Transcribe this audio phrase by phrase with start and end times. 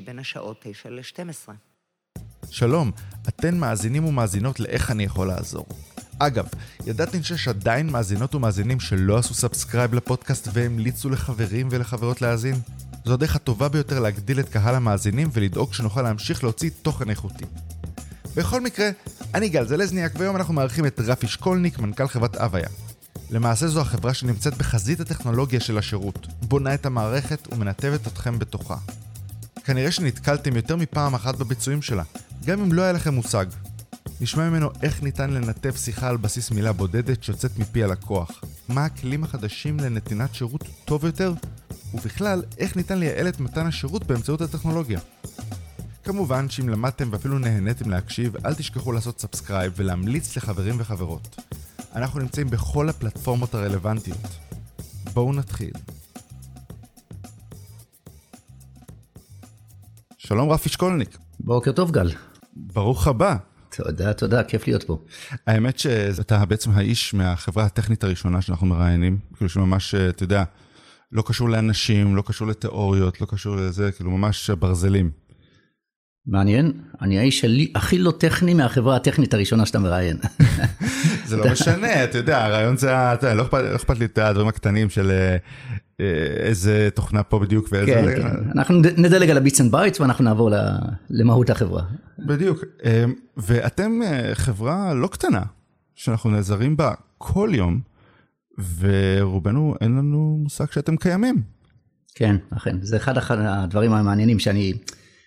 [0.00, 1.52] בין השעות 9 ל-12.
[2.50, 2.90] שלום,
[3.28, 5.66] אתן מאזינים ומאזינות לאיך אני יכול לעזור.
[6.18, 6.48] אגב,
[6.86, 12.54] ידעתם שיש עדיין מאזינות ומאזינים שלא עשו subscribe לפודקאסט והמליצו לחברים ולחברות להאזין?
[13.04, 17.44] זו הדרך הטובה ביותר להגדיל את קהל המאזינים ולדאוג שנוכל להמשיך להוציא תוכן איכותי.
[18.36, 18.90] בכל מקרה,
[19.34, 22.68] אני גל זלזניאק, והיום אנחנו מארחים את רפי שקולניק, מנכ"ל חברת אוויה.
[23.30, 28.76] למעשה זו החברה שנמצאת בחזית הטכנולוגיה של השירות, בונה את המערכת ומנתבת אתכם בתוכה.
[29.66, 32.02] כנראה שנתקלתם יותר מפעם אחת בביצועים שלה,
[32.44, 33.46] גם אם לא היה לכם מושג.
[34.20, 38.30] נשמע ממנו איך ניתן לנתב שיחה על בסיס מילה בודדת שיוצאת מפי הלקוח,
[38.68, 41.34] מה הכלים החדשים לנתינת שירות טוב יותר,
[41.94, 45.00] ובכלל, איך ניתן לייעל את מתן השירות באמצעות הטכנולוגיה.
[46.04, 51.36] כמובן שאם למדתם ואפילו נהניתם להקשיב, אל תשכחו לעשות subscribe ולהמליץ לחברים וחברות.
[51.94, 54.38] אנחנו נמצאים בכל הפלטפורמות הרלוונטיות.
[55.14, 55.72] בואו נתחיל.
[60.28, 62.10] שלום רפי שקולניק, בוקר טוב גל.
[62.56, 63.36] ברוך הבא.
[63.76, 64.98] תודה, תודה, כיף להיות פה.
[65.46, 70.44] האמת שאתה בעצם האיש מהחברה הטכנית הראשונה שאנחנו מראיינים, כאילו שממש, אתה יודע,
[71.12, 75.10] לא קשור לאנשים, לא קשור לתיאוריות, לא קשור לזה, כאילו ממש ברזלים.
[76.26, 80.16] מעניין, אני האיש שלי, הכי לא טכני מהחברה הטכנית הראשונה שאתה מראיין.
[81.26, 84.90] זה לא משנה, אתה יודע, הרעיון זה, אתה לא אכפת, לא לי את הדברים הקטנים
[84.90, 85.36] של אה,
[86.00, 86.06] אה,
[86.38, 87.92] איזה תוכנה פה בדיוק ואיזה...
[88.16, 88.50] כן, כן.
[88.54, 90.50] אנחנו נדלג על ה bits and bytes ואנחנו נעבור
[91.10, 91.82] למהות החברה.
[92.18, 92.64] בדיוק.
[92.84, 93.04] אה,
[93.36, 94.00] ואתם
[94.34, 95.42] חברה לא קטנה,
[95.94, 97.80] שאנחנו נעזרים בה כל יום,
[98.78, 101.42] ורובנו אין לנו מושג שאתם קיימים.
[102.14, 104.72] כן, אכן, זה אחד אחד הדברים המעניינים שאני,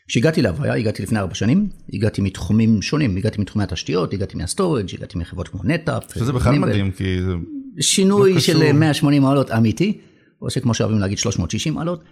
[0.10, 4.96] כשהגעתי לאוויה, הגעתי לפני ארבע שנים, הגעתי מתחומים שונים, הגעתי מתחומי התשתיות, הגעתי מה storage,
[4.98, 6.04] הגעתי מחברות כמו נטאפ.
[6.16, 7.32] שזה בכלל מדהים, כי זה...
[7.80, 8.72] שינוי לא של קשור.
[8.72, 9.98] 180 מעלות אמיתי,
[10.42, 12.04] או שכמו שאוהבים להגיד 360 מעלות,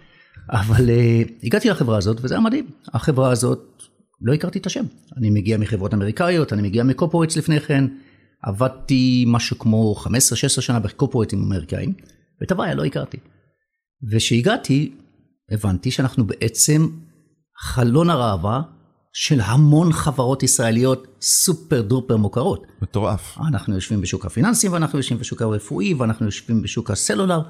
[0.50, 2.66] אבל uh, הגעתי לחברה הזאת וזה היה מדהים.
[2.94, 3.82] החברה הזאת,
[4.22, 4.84] לא הכרתי את השם.
[5.16, 7.84] אני מגיע מחברות אמריקאיות, אני מגיע מקופורטס לפני כן,
[8.42, 10.08] עבדתי משהו כמו 15-16
[10.60, 11.92] שנה בקופורטים אמריקאים,
[12.40, 13.16] ואת הוויה לא הכרתי.
[14.10, 14.92] וכשהגעתי,
[15.50, 16.88] הבנתי שאנחנו בעצם
[17.58, 18.62] חלון הראווה
[19.12, 22.66] של המון חברות ישראליות סופר דופר מוכרות.
[22.82, 23.38] מטורף.
[23.48, 27.40] אנחנו יושבים בשוק הפיננסים ואנחנו יושבים בשוק הרפואי ואנחנו יושבים בשוק הסלולר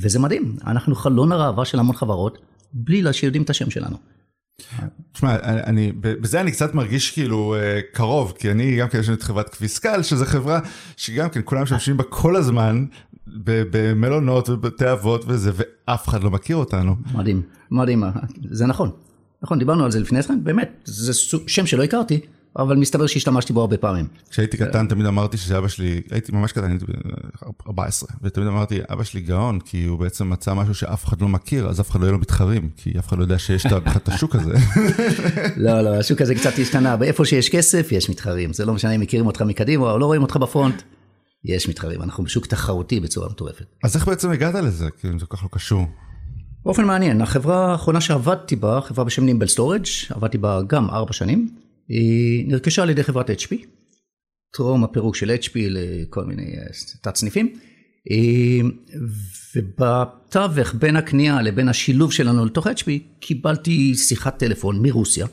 [0.00, 2.38] וזה מדהים, אנחנו חלון הראווה של המון חברות
[2.72, 3.96] בלי שיודעים את השם שלנו.
[5.12, 9.14] תשמע, אני, בזה אני קצת מרגיש כאילו אה, קרוב, כי אני גם כן יש לי
[9.14, 10.60] את חברת קוויסקל, שזו חברה
[10.96, 12.86] שגם כן כולם משתמשים בה כל הזמן,
[13.46, 16.96] במלונות ובבתי אבות וזה, ואף אחד לא מכיר אותנו.
[17.14, 18.04] מדהים, מדהים,
[18.50, 18.90] זה נכון.
[19.42, 21.12] נכון, דיברנו על זה לפני כן, באמת, זה
[21.46, 22.20] שם שלא הכרתי,
[22.58, 24.06] אבל מסתבר שהשתמשתי בו הרבה פעמים.
[24.30, 27.10] כשהייתי קטן תמיד אמרתי שאבא שלי, הייתי ממש קטן, הייתי בן
[27.66, 31.68] 14, ותמיד אמרתי, אבא שלי גאון, כי הוא בעצם מצא משהו שאף אחד לא מכיר,
[31.68, 34.34] אז אף אחד לא יהיה לו מתחרים, כי אף אחד לא יודע שיש את השוק
[34.34, 34.54] הזה.
[35.66, 39.00] לא, לא, השוק הזה קצת השתנה, באיפה שיש כסף יש מתחרים, זה לא משנה אם
[39.00, 40.82] מכירים אותך מקדימה או לא רואים אותך ב front,
[41.44, 43.64] יש מתחרים, אנחנו בשוק תחרותי בצורה מטורפת.
[43.84, 44.90] אז איך בעצם הגעת לזה?
[44.90, 45.86] כאילו, זה כל כך לא קשור.
[46.66, 51.48] באופן מעניין, החברה האחרונה שעבדתי בה, חברה בשם נימבל סטורג', עבדתי בה גם ארבע שנים,
[51.88, 53.54] היא נרכשה על ידי חברת HP,
[54.52, 56.66] טרום הפירוק של HP לכל מיני אה,
[57.02, 57.54] תת סניפים,
[58.10, 58.68] אה,
[59.56, 62.90] ובתווך בין הקנייה לבין השילוב שלנו לתוך HP,
[63.20, 65.26] קיבלתי שיחת טלפון מרוסיה,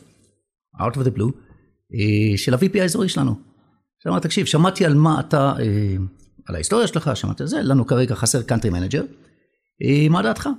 [0.82, 1.32] out of the blue,
[1.94, 3.36] אה, של ה-VP האזורי שלנו.
[4.04, 5.54] שאמר, תקשיב, שמעתי על מה אתה,
[6.48, 9.04] על ההיסטוריה שלך, שמעתי על זה, לנו כרגע חסר country manager,
[10.10, 10.50] מה דעתך?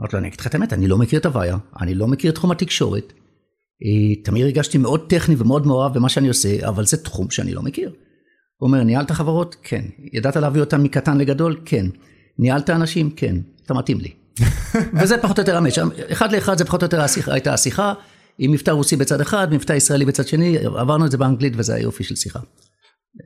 [0.00, 2.30] אמרתי לו, אני אגיד לך את האמת, אני לא מכיר את אוויה, אני לא מכיר
[2.30, 3.12] את תחום התקשורת.
[3.84, 7.62] אה, תמיד הרגשתי מאוד טכני ומאוד מעורב במה שאני עושה, אבל זה תחום שאני לא
[7.62, 7.92] מכיר.
[8.56, 9.56] הוא אומר, ניהלת חברות?
[9.62, 9.84] כן.
[10.12, 11.60] ידעת להביא אותם מקטן לגדול?
[11.64, 11.86] כן.
[12.38, 13.10] ניהלת אנשים?
[13.10, 13.36] כן.
[13.66, 14.12] אתה מתאים לי.
[15.00, 15.78] וזה פחות או יותר המש.
[16.12, 17.92] אחד לאחד זה פחות או יותר השיחה, הייתה השיחה,
[18.38, 22.04] עם מבטא רוסי בצד אחד, מבטא ישראלי בצד שני, עברנו את זה באנגלית וזה היופי
[22.04, 22.40] של שיחה.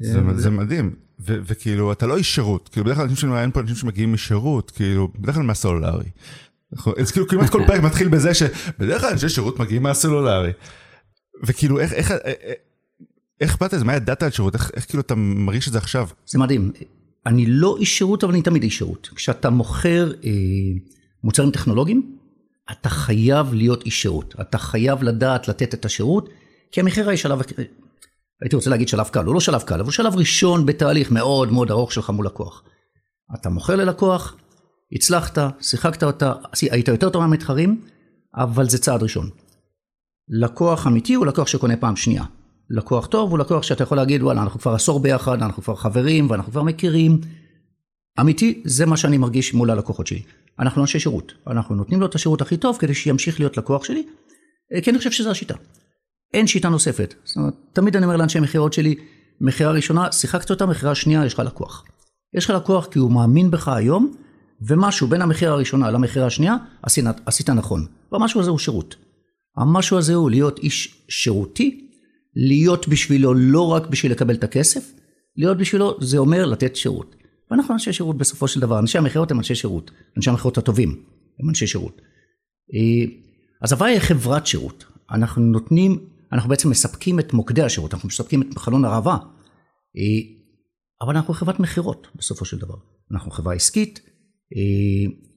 [0.00, 3.60] זה, זה מדהים, ו- וכאילו אתה לא איש שירות, כאילו בדרך כלל אנשים שמראיין פה
[3.60, 6.04] אנשים שמגיעים משירות, כאילו בדרך כלל מהסלולרי.
[6.72, 10.52] אנחנו- אז כאילו כמעט כל פרק מתחיל בזה שבדרך כלל אנשי שירות מגיעים מהסלולרי.
[11.46, 12.36] וכאילו איך, איך, איך,
[13.40, 16.08] איך באת לזה, מה ידעת על שירות, איך, איך כאילו אתה מרגיש את זה עכשיו?
[16.26, 16.72] זה מדהים.
[17.26, 19.08] אני לא איש שירות, אבל אני תמיד איש שירות.
[19.14, 20.30] כשאתה מוכר אה,
[21.24, 22.16] מוצרים טכנולוגיים,
[22.72, 24.34] אתה חייב להיות איש שירות.
[24.40, 26.28] אתה חייב לדעת לתת את השירות,
[26.72, 27.40] כי המחיר היא שלב,
[28.42, 31.52] הייתי רוצה להגיד שלב קל, הוא לא שלב קל, אבל הוא שלב ראשון בתהליך מאוד
[31.52, 32.62] מאוד ארוך שלך מול לקוח.
[33.34, 34.36] אתה מוכר ללקוח,
[34.92, 36.32] הצלחת, שיחקת אותה,
[36.70, 37.80] היית יותר טוב מהמתחרים,
[38.34, 39.30] אבל זה צעד ראשון.
[40.28, 42.24] לקוח אמיתי הוא לקוח שקונה פעם שנייה.
[42.70, 46.30] לקוח טוב הוא לקוח שאתה יכול להגיד וואלה אנחנו כבר עשור ביחד, אנחנו כבר חברים
[46.30, 47.20] ואנחנו כבר מכירים.
[48.20, 50.22] אמיתי זה מה שאני מרגיש מול הלקוחות שלי.
[50.58, 54.06] אנחנו אנשי שירות, אנחנו נותנים לו את השירות הכי טוב כדי שימשיך להיות לקוח שלי,
[54.74, 55.54] אה, כי אני חושב שזו השיטה.
[56.34, 57.14] אין שיטה נוספת.
[57.24, 58.94] זאת אומרת, תמיד אני אומר לאנשי מכירות שלי,
[59.40, 61.84] מכירה ראשונה, שיחקת אותה, מכירה שנייה, יש לך לקוח.
[62.34, 64.12] יש לך לקוח כי הוא מאמין בך היום,
[64.68, 67.86] ומשהו בין המכירה הראשונה למכירה השנייה, עשית, עשית נכון.
[68.12, 68.96] והמשהו הזה הוא שירות.
[69.56, 71.88] המשהו הזה הוא להיות איש שירותי,
[72.36, 74.92] להיות בשבילו לא רק בשביל לקבל את הכסף,
[75.36, 77.16] להיות בשבילו זה אומר לתת שירות.
[77.50, 81.04] ואנחנו אנשי שירות בסופו של דבר, אנשי המכירות הם אנשי שירות, אנשי המכירות הטובים
[81.40, 82.00] הם אנשי שירות.
[82.74, 83.12] אה,
[83.62, 85.98] אז הוואי היא חברת שירות, אנחנו נותנים,
[86.32, 89.18] אנחנו בעצם מספקים את מוקדי השירות, אנחנו מספקים את חלון הראווה,
[89.96, 90.02] אה,
[91.06, 92.74] אבל אנחנו חברת מכירות בסופו של דבר,
[93.12, 94.00] אנחנו חברה עסקית,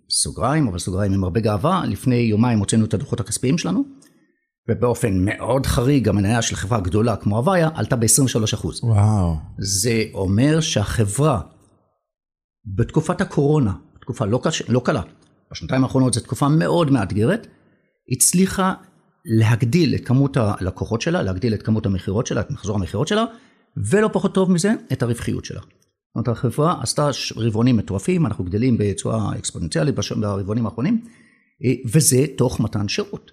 [0.10, 3.84] סוגריים, אבל סוגריים עם הרבה גאווה, לפני יומיים הוצאנו את הדוחות הכספיים שלנו,
[4.70, 8.68] ובאופן מאוד חריג המניה של חברה גדולה כמו הוויה עלתה ב-23%.
[8.84, 9.36] וואו.
[9.58, 11.42] זה אומר שהחברה
[12.66, 15.02] בתקופת הקורונה, תקופה לא, קש, לא קלה,
[15.52, 17.48] בשנתיים האחרונות זו תקופה מאוד מאתגרת,
[18.12, 18.74] הצליחה
[19.26, 23.26] להגדיל את כמות הלקוחות שלה, להגדיל את כמות המכירות שלה, את מחזור המכירות שלה,
[23.90, 25.62] ולא פחות טוב מזה, את הרווחיות שלה.
[26.16, 31.02] זאת אומרת, החברה עשתה רבעונים מטורפים, אנחנו גדלים בצורה אקספוננציאלית ברבעונים האחרונים,
[31.66, 33.32] אה, וזה תוך מתן שירות.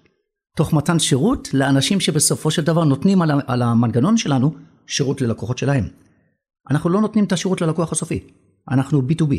[0.55, 4.55] תוך מתן שירות לאנשים שבסופו של דבר נותנים על המנגנון שלנו
[4.87, 5.87] שירות ללקוחות שלהם.
[6.71, 8.27] אנחנו לא נותנים את השירות ללקוח הסופי,
[8.71, 9.33] אנחנו B2B.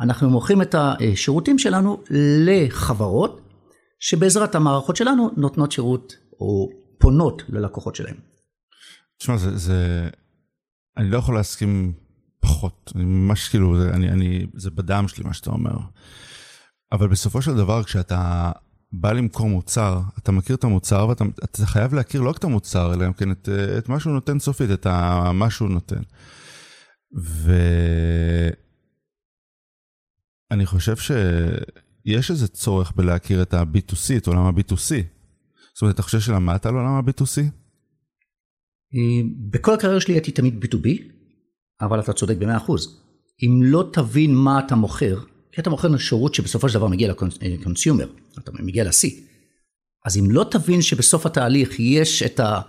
[0.00, 2.02] אנחנו מוכרים את השירותים שלנו
[2.46, 3.40] לחברות
[4.00, 8.16] שבעזרת המערכות שלנו נותנות שירות או פונות ללקוחות שלהם.
[9.18, 10.08] תשמע, זה, זה...
[10.96, 11.92] אני לא יכול להסכים
[12.40, 15.78] פחות, אני ממש כאילו, זה, אני, אני, זה בדם שלי מה שאתה אומר.
[16.92, 18.52] אבל בסופו של דבר, כשאתה
[18.92, 23.06] בא למכור מוצר, אתה מכיר את המוצר ואתה חייב להכיר לא רק את המוצר, אלא
[23.06, 23.48] גם כן את,
[23.78, 24.86] את מה שהוא נותן סופית, את
[25.32, 26.02] מה שהוא נותן.
[30.50, 34.94] ואני חושב שיש איזה צורך בלהכיר את ה-B2C, את עולם ה-B2C.
[35.74, 37.42] זאת אומרת, אתה חושב שלמדת על עולם ה-B2C?
[39.50, 40.88] בכל הקריירה שלי הייתי תמיד B2B,
[41.80, 43.00] אבל אתה צודק במאה אחוז.
[43.42, 45.18] אם לא תבין מה אתה מוכר,
[45.52, 48.08] כי אתה מוכר שירות שבסופו של דבר מגיע לקונסיומר,
[48.38, 49.08] אתה מגיע ל-C.
[50.04, 52.60] אז אם לא תבין שבסוף התהליך יש את ה...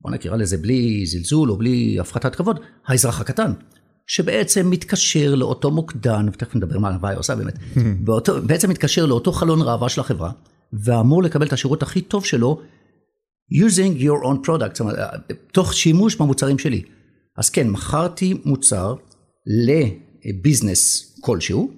[0.00, 3.52] בוא נקרא לזה בלי זלזול או בלי הפחתת כבוד, האזרח הקטן,
[4.06, 7.58] שבעצם מתקשר לאותו מוקדן, ותכף נדבר מה הוואי עושה באמת,
[8.04, 10.30] באותו, בעצם מתקשר לאותו חלון ראווה של החברה,
[10.72, 12.60] ואמור לקבל את השירות הכי טוב שלו,
[13.52, 14.98] using your own product, זאת אומרת,
[15.52, 16.82] תוך שימוש במוצרים שלי.
[17.36, 18.94] אז כן, מכרתי מוצר
[19.46, 21.72] לביזנס כלשהו,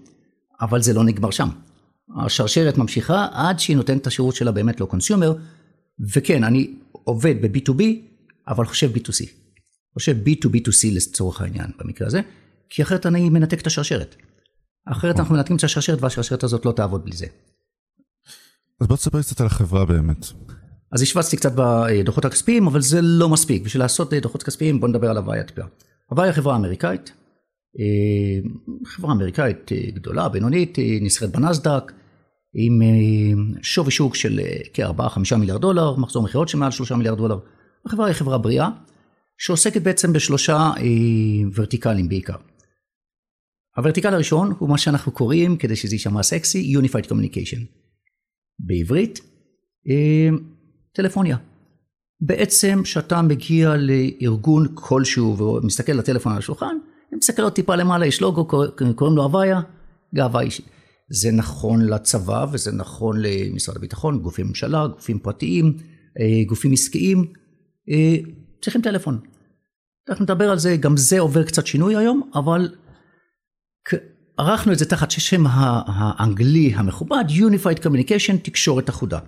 [0.60, 1.48] אבל זה לא נגמר שם.
[2.24, 5.34] השרשרת ממשיכה עד שהיא נותנת את השירות שלה באמת לא קונסיומר,
[6.14, 7.82] וכן, אני עובד ב-B2B,
[8.48, 9.26] אבל חושב B2C.
[9.94, 12.20] חושב B2B2C לצורך העניין במקרה הזה,
[12.70, 14.16] כי אחרת אני מנתק את השרשרת.
[14.86, 17.26] אחרת אנחנו מנתקים את השרשרת והשרשרת הזאת לא תעבוד בלי זה.
[18.80, 20.26] אז בוא תספר קצת על החברה באמת.
[20.92, 23.62] אז השווצתי קצת בדוחות הכספיים, אבל זה לא מספיק.
[23.62, 25.62] בשביל לעשות דוחות כספיים בוא נדבר על הוואי הטיפה.
[26.10, 27.12] הוואי חברה אמריקאית,
[27.78, 28.50] אה,
[28.84, 31.92] חברה אמריקאית אה, גדולה, בינונית, אה, נסחרת בנסדק,
[32.54, 32.82] עם
[33.62, 34.40] שווי שוק של
[34.74, 37.38] כ-4-5 מיליארד דולר, מחזור מכירות של מעל 3 מיליארד דולר.
[37.86, 38.68] החברה היא חברה בריאה,
[39.38, 40.70] שעוסקת בעצם בשלושה
[41.54, 42.36] ורטיקלים בעיקר.
[43.76, 47.58] הוורטיקל הראשון הוא מה שאנחנו קוראים, כדי שזה יישמע סקסי, Unified Communication.
[48.58, 49.20] בעברית,
[50.98, 51.36] טלפוניה.
[52.20, 56.76] בעצם כשאתה מגיע לארגון כלשהו ומסתכל לטלפון על השולחן,
[57.12, 58.46] אני מסתכל עוד טיפה למעלה, יש לוגו,
[58.94, 59.60] קוראים לו הוויה,
[60.14, 60.66] גאווה אישית.
[61.10, 65.76] זה נכון לצבא וזה נכון למשרד הביטחון, גופי ממשלה, גופים פרטיים,
[66.20, 67.32] אה, גופים עסקיים,
[67.90, 68.16] אה,
[68.62, 69.18] צריכים טלפון.
[70.08, 72.74] אנחנו נדבר על זה, גם זה עובר קצת שינוי היום, אבל
[74.38, 79.18] ערכנו את זה תחת שם האנגלי המכובד, Unified Communication, תקשורת אחודה.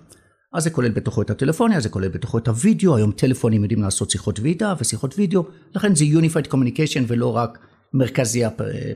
[0.53, 4.09] אז זה כולל בתוכו את הטלפוניה, זה כולל בתוכו את הוידאו, היום טלפונים יודעים לעשות
[4.09, 5.43] שיחות ועידה ושיחות וידאו,
[5.75, 7.59] לכן זה Unified Communication ולא רק
[7.93, 8.49] מרכזייה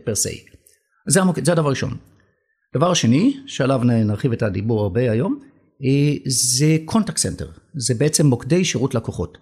[0.04, 0.46] per se.
[1.08, 1.40] זה, המוק...
[1.46, 1.98] זה הדבר הראשון.
[2.76, 5.40] דבר השני, שעליו נרחיב את הדיבור הרבה היום,
[5.84, 9.38] אה, זה Contact Center, זה בעצם מוקדי שירות לקוחות.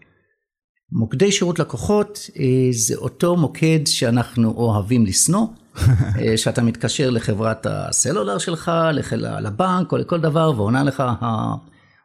[0.91, 5.47] מוקדי שירות לקוחות אה, זה אותו מוקד שאנחנו אוהבים לשנוא,
[6.21, 8.71] אה, שאתה מתקשר לחברת הסלולר שלך,
[9.19, 11.03] לבנק או לכל דבר, ועונה לך,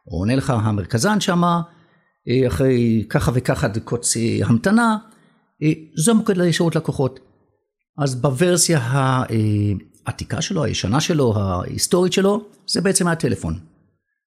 [0.09, 1.61] עונה לך המרכזן שמה,
[2.29, 4.97] אה, אחרי ככה וככה דקות אה, המתנה,
[5.63, 7.19] אה, זה מוקד לשירות לקוחות.
[7.97, 8.79] אז בוורסיה
[10.05, 13.59] העתיקה שלו, הישנה שלו, ההיסטורית שלו, זה בעצם הטלפון.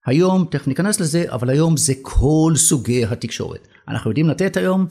[0.07, 3.69] היום, תכף ניכנס לזה, אבל היום זה כל סוגי התקשורת.
[3.89, 4.87] אנחנו יודעים לתת היום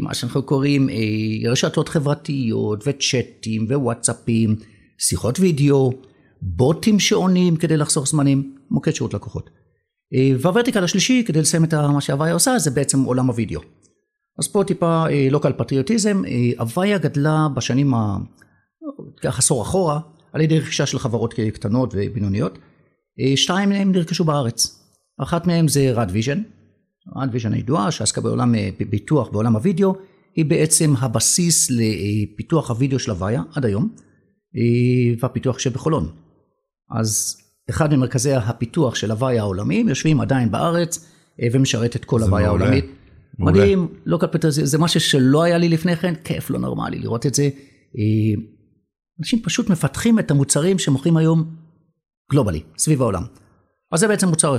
[0.00, 0.88] מה שאנחנו קוראים
[1.50, 4.56] רשתות חברתיות וצ'אטים ווואטסאפים,
[4.98, 5.92] שיחות וידאו,
[6.42, 9.50] בוטים שעונים כדי לחסוך זמנים, מוקד שירות לקוחות.
[10.14, 13.60] אה, וה vertical השלישי, כדי לסיים את מה ש Avaya עושה, זה בעצם עולם הוידאו.
[14.38, 16.22] אז פה טיפה לוקל פטריוטיזם,
[16.58, 18.16] Avaya גדלה בשנים, ה...
[19.22, 20.00] ככה עשור אחורה,
[20.32, 22.58] על ידי רכישה של חברות קטנות ובינוניות.
[23.20, 24.82] אה, שתיים מהן נרכשו בארץ.
[25.18, 26.42] אחת מהן זה Radvision,
[27.16, 29.94] Radvision הידועה שעסקה בעולם אה, פיתוח בעולם הוידאו,
[30.36, 33.88] היא בעצם הבסיס לפיתוח הוידאו של הוויה עד היום,
[35.20, 36.12] והפיתוח שבחולון.
[36.98, 37.36] אז
[37.70, 42.46] אחד ממרכזי הפיתוח של הוויה העולמיים יושבים עדיין בארץ אה, ומשרת את כל מעולה.
[42.46, 42.84] העולמית.
[43.38, 43.60] מעולה.
[43.60, 47.26] מדהים, לא קלפטר, זה, זה משהו שלא היה לי לפני כן, כיף לא נורמלי לראות
[47.26, 47.42] את זה.
[47.98, 48.42] אה,
[49.20, 51.56] אנשים פשוט מפתחים את המוצרים שמוכרים היום
[52.32, 53.22] גלובלי, סביב העולם.
[53.92, 54.58] אז זה בעצם מוצר, אה,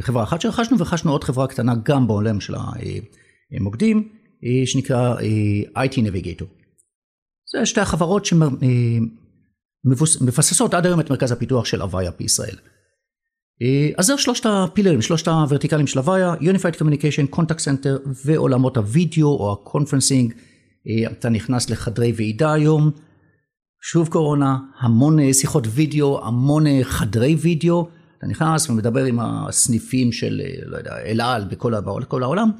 [0.00, 2.54] חברה אחת שרכשנו, ורכשנו עוד חברה קטנה גם בעולם של
[3.58, 4.08] המוקדים,
[4.64, 5.14] שנקרא
[5.76, 6.44] IT Navigator.
[7.52, 8.24] זה שתי החברות
[9.84, 12.56] שמבססות עד היום את מרכז הפיתוח של Avaya בישראל.
[13.62, 19.28] אה, אז זה שלושת הפילרים, שלושת הוורטיקלים של Avaya, Unified Communication, Contact Center ועולמות הוידאו
[19.28, 20.32] או ה conferencing.
[20.88, 22.90] אה, אתה נכנס לחדרי ועידה היום,
[23.82, 27.88] שוב קורונה, המון אה, שיחות וידאו, המון חדרי וידאו.
[28.18, 32.50] אתה נכנס ומדבר עם הסניפים של, לא יודע, אל על בכל, בכל העולם.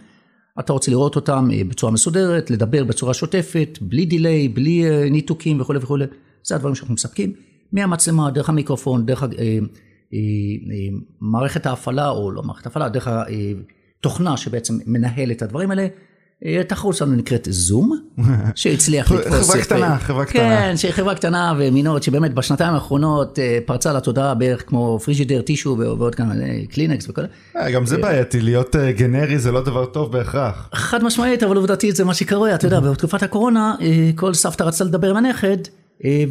[0.61, 6.05] אתה רוצה לראות אותם בצורה מסודרת, לדבר בצורה שוטפת, בלי דיליי, בלי ניתוקים וכולי וכולי.
[6.45, 7.33] זה הדברים שאנחנו מספקים.
[7.73, 9.59] מהמצלמה, דרך המיקרופון, דרך אה, אה,
[10.13, 10.19] אה,
[11.21, 13.09] מערכת ההפעלה, או לא מערכת ההפעלה, דרך
[14.01, 15.87] התוכנה שבעצם מנהל את הדברים האלה.
[16.61, 17.99] התחרות שלנו נקראת זום,
[18.55, 19.57] שהצליח חברה לתפוס...
[19.57, 20.41] את- קטנה, חברה קטנה.
[20.43, 26.15] כן, שהיא חברה קטנה ומינורית, שבאמת בשנתיים האחרונות פרצה לתודעה בערך כמו פריג'ידר, טישו ועוד
[26.15, 26.35] כמה,
[26.71, 27.23] קלינקס וכל...
[27.57, 30.69] אה, גם זה בעייתי, להיות גנרי זה לא דבר טוב בהכרח.
[30.75, 33.75] חד משמעית, אבל עובדתית זה מה שקורה, אתה יודע, בתקופת הקורונה,
[34.15, 35.57] כל סבתא רצתה לדבר עם הנכד,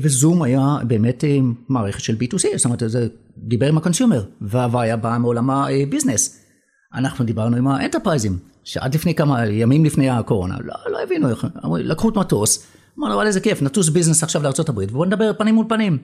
[0.01, 1.37] וזום היה באמת אה,
[1.69, 5.59] מערכת של B2C, זאת אומרת, זה דיבר עם ה consumer, ו Avaya באה מעולם ה
[5.59, 6.45] business.
[6.93, 11.77] אנחנו דיברנו עם האנטרפרייזים, שעד לפני כמה ימים לפני הקורונה, לא, לא הבינו איך, אמרו,
[11.77, 12.67] לקחו את מטוס,
[12.99, 15.97] אמרנו, אבל איזה כיף, נטוס ביזנס עכשיו לארה"ב, ובואו נדבר פנים מול פנים.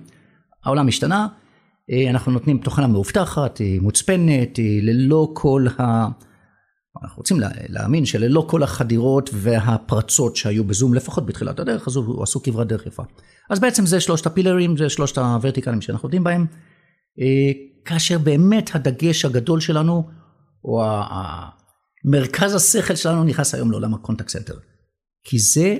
[0.66, 1.28] העולם השתנה,
[1.92, 6.08] אה, אנחנו נותנים תוכנה מאובטחת, אה, מוצפנת, אה, ללא כל ה...
[7.04, 12.24] אנחנו רוצים לה, להאמין שללא כל החדירות והפרצות שהיו בזום, לפחות בתחילת הדרך, אז הוא
[12.24, 13.04] עשו כברת דרך יפה.
[13.50, 16.46] אז בעצם זה שלושת הפילרים, זה שלושת הוורטיקלים שאנחנו עובדים בהם,
[17.20, 17.51] אה,
[17.86, 20.10] כאשר באמת הדגש הגדול שלנו,
[20.63, 20.84] או
[22.06, 24.56] מרכז השכל שלנו נכנס היום לעולם ה Contact Center.
[25.24, 25.77] כי זה,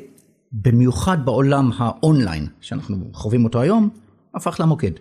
[0.52, 3.90] במיוחד בעולם האונליין, שאנחנו חווים אותו היום,
[4.36, 4.92] הפך למוקד.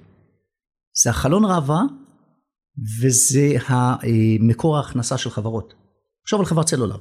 [1.02, 1.82] זה החלון ראווה,
[3.02, 3.96] וזה אה,
[4.40, 5.74] מקור ההכנסה של חברות.
[6.26, 6.96] תחשוב על חברת סלולר.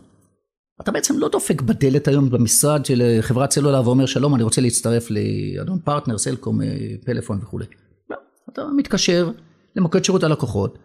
[0.82, 5.08] אתה בעצם לא דופק בדלת היום במשרד של חברת סלולר ואומר שלום אני רוצה להצטרף
[5.10, 6.68] לאדון פרטנר, סלקום, אה,
[7.06, 7.66] פלאפון וכולי.
[8.10, 8.18] לא,
[8.54, 9.32] אתה מתקשר
[9.76, 10.78] למוקד שירות הלקוחות,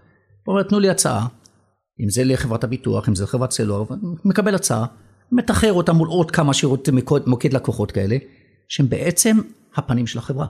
[0.48, 1.26] אומר תנו לי הצעה,
[2.00, 3.84] אם זה לחברת הביטוח, אם זה לחברת סלולר,
[4.24, 4.86] מקבל הצעה,
[5.32, 6.88] מתחר אותה מול עוד כמה שירות
[7.26, 8.16] מוקד לקוחות כאלה,
[8.68, 9.36] שהם בעצם
[9.76, 10.46] הפנים של החברה.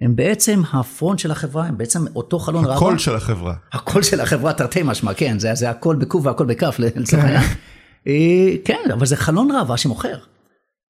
[0.00, 2.76] הם בעצם הפרונט של החברה, הם בעצם אותו חלון ראווה.
[2.76, 3.54] הקול של החברה.
[3.72, 7.42] הקול של החברה תרתי משמע, כן, זה, זה הכל בקוב והכל בכף לצורך העניין.
[8.06, 10.18] אה, כן, אבל זה חלון ראווה שמוכר.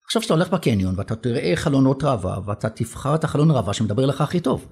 [0.04, 4.20] עכשיו שאתה הולך בקניון ואתה תראה חלונות ראווה ואתה תבחר את החלון ראווה שמדבר לך
[4.20, 4.66] הכי טוב.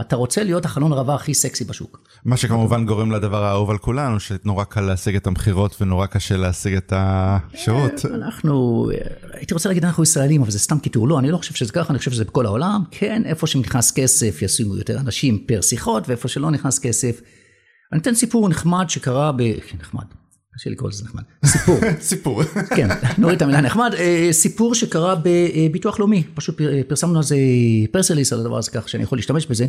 [0.00, 2.00] אתה רוצה להיות החלון ראווה הכי סקסי בשוק.
[2.24, 6.76] מה שכמובן גורם לדבר האהוב על כולנו, שנורא קל להשיג את המכירות ונורא קשה להשיג
[6.76, 8.04] את השירות.
[8.14, 8.98] אנחנו, אה,
[9.32, 11.90] הייתי רוצה להגיד אנחנו ישראלים, אבל זה סתם קיטור, לא, אני לא חושב שזה ככה,
[11.90, 12.82] אני חושב שזה בכל העולם.
[12.90, 17.20] כן, איפה שנכנס כסף ישיגו יותר אנשים פר שיחות, ואיפה שלא נכנס כסף.
[17.92, 19.42] אני אתן סיפור נחמד שקרה ב...
[19.80, 20.04] נחמד,
[20.56, 21.22] קשה לקרוא לזה נחמד.
[21.52, 21.76] סיפור.
[22.00, 22.42] סיפור.
[22.76, 23.94] כן, נוריד את המילה נחמד.
[23.98, 27.36] אה, סיפור שקרה בביטוח לאומי, פשוט פר- פרסמנו על זה
[27.92, 29.66] פרסליס על הדבר הזה כך שאני יכול להשתמש בזה.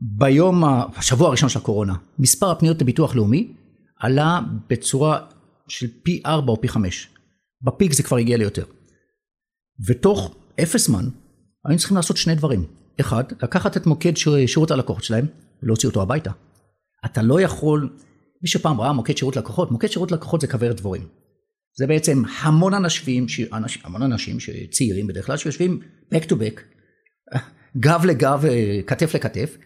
[0.00, 0.64] ביום,
[0.96, 3.52] השבוע הראשון של הקורונה, מספר הפניות לביטוח לאומי
[4.00, 5.20] עלה בצורה
[5.68, 7.08] של פי 4 או פי 5.
[7.62, 8.64] בפיק זה כבר הגיע ליותר.
[9.86, 11.08] ותוך אפס זמן
[11.64, 12.64] היינו צריכים לעשות שני דברים.
[13.00, 15.26] אחד, לקחת את מוקד שיר- שירות הלקוחות שלהם
[15.62, 16.30] ולהוציא אותו הביתה.
[17.04, 17.88] אתה לא יכול,
[18.42, 21.02] מי שפעם ראה מוקד שירות לקוחות, מוקד שירות לקוחות זה כוורת דבורים.
[21.78, 24.36] זה בעצם המון אנשים, ש- אנשים המון אנשים
[24.70, 25.80] צעירים בדרך כלל, שיושבים
[26.14, 26.60] back to back,
[27.76, 29.56] גב לגב, אה, כתף לכתף,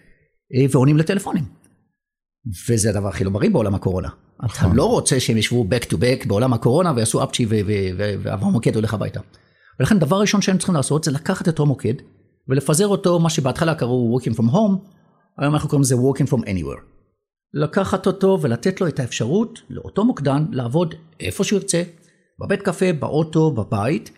[0.55, 1.45] אה, ועונים לטלפונים.
[2.69, 4.09] וזה הדבר הכי לא בריא בעולם הקורונה.
[4.45, 7.47] אתה לא רוצה שהם ישבו back to back בעולם הקורונה ויעשו אפצ'י
[8.23, 9.21] והמוקד הולך הביתה.
[9.81, 11.95] ולכן דבר ראשון שהם צריכים לעשות זה לקחת את אותו מוקד
[12.49, 14.93] ולפזר אותו, מה שבהתחלה קראו working from home,
[15.39, 16.92] היום אנחנו קוראים לזה working from anywhere.
[17.55, 21.83] לקחת אותו ולתת לו את האפשרות לאותו מוקדן לעבוד איפה שהוא ירצה,
[22.41, 24.11] בבית קפה, באוטו, בבית,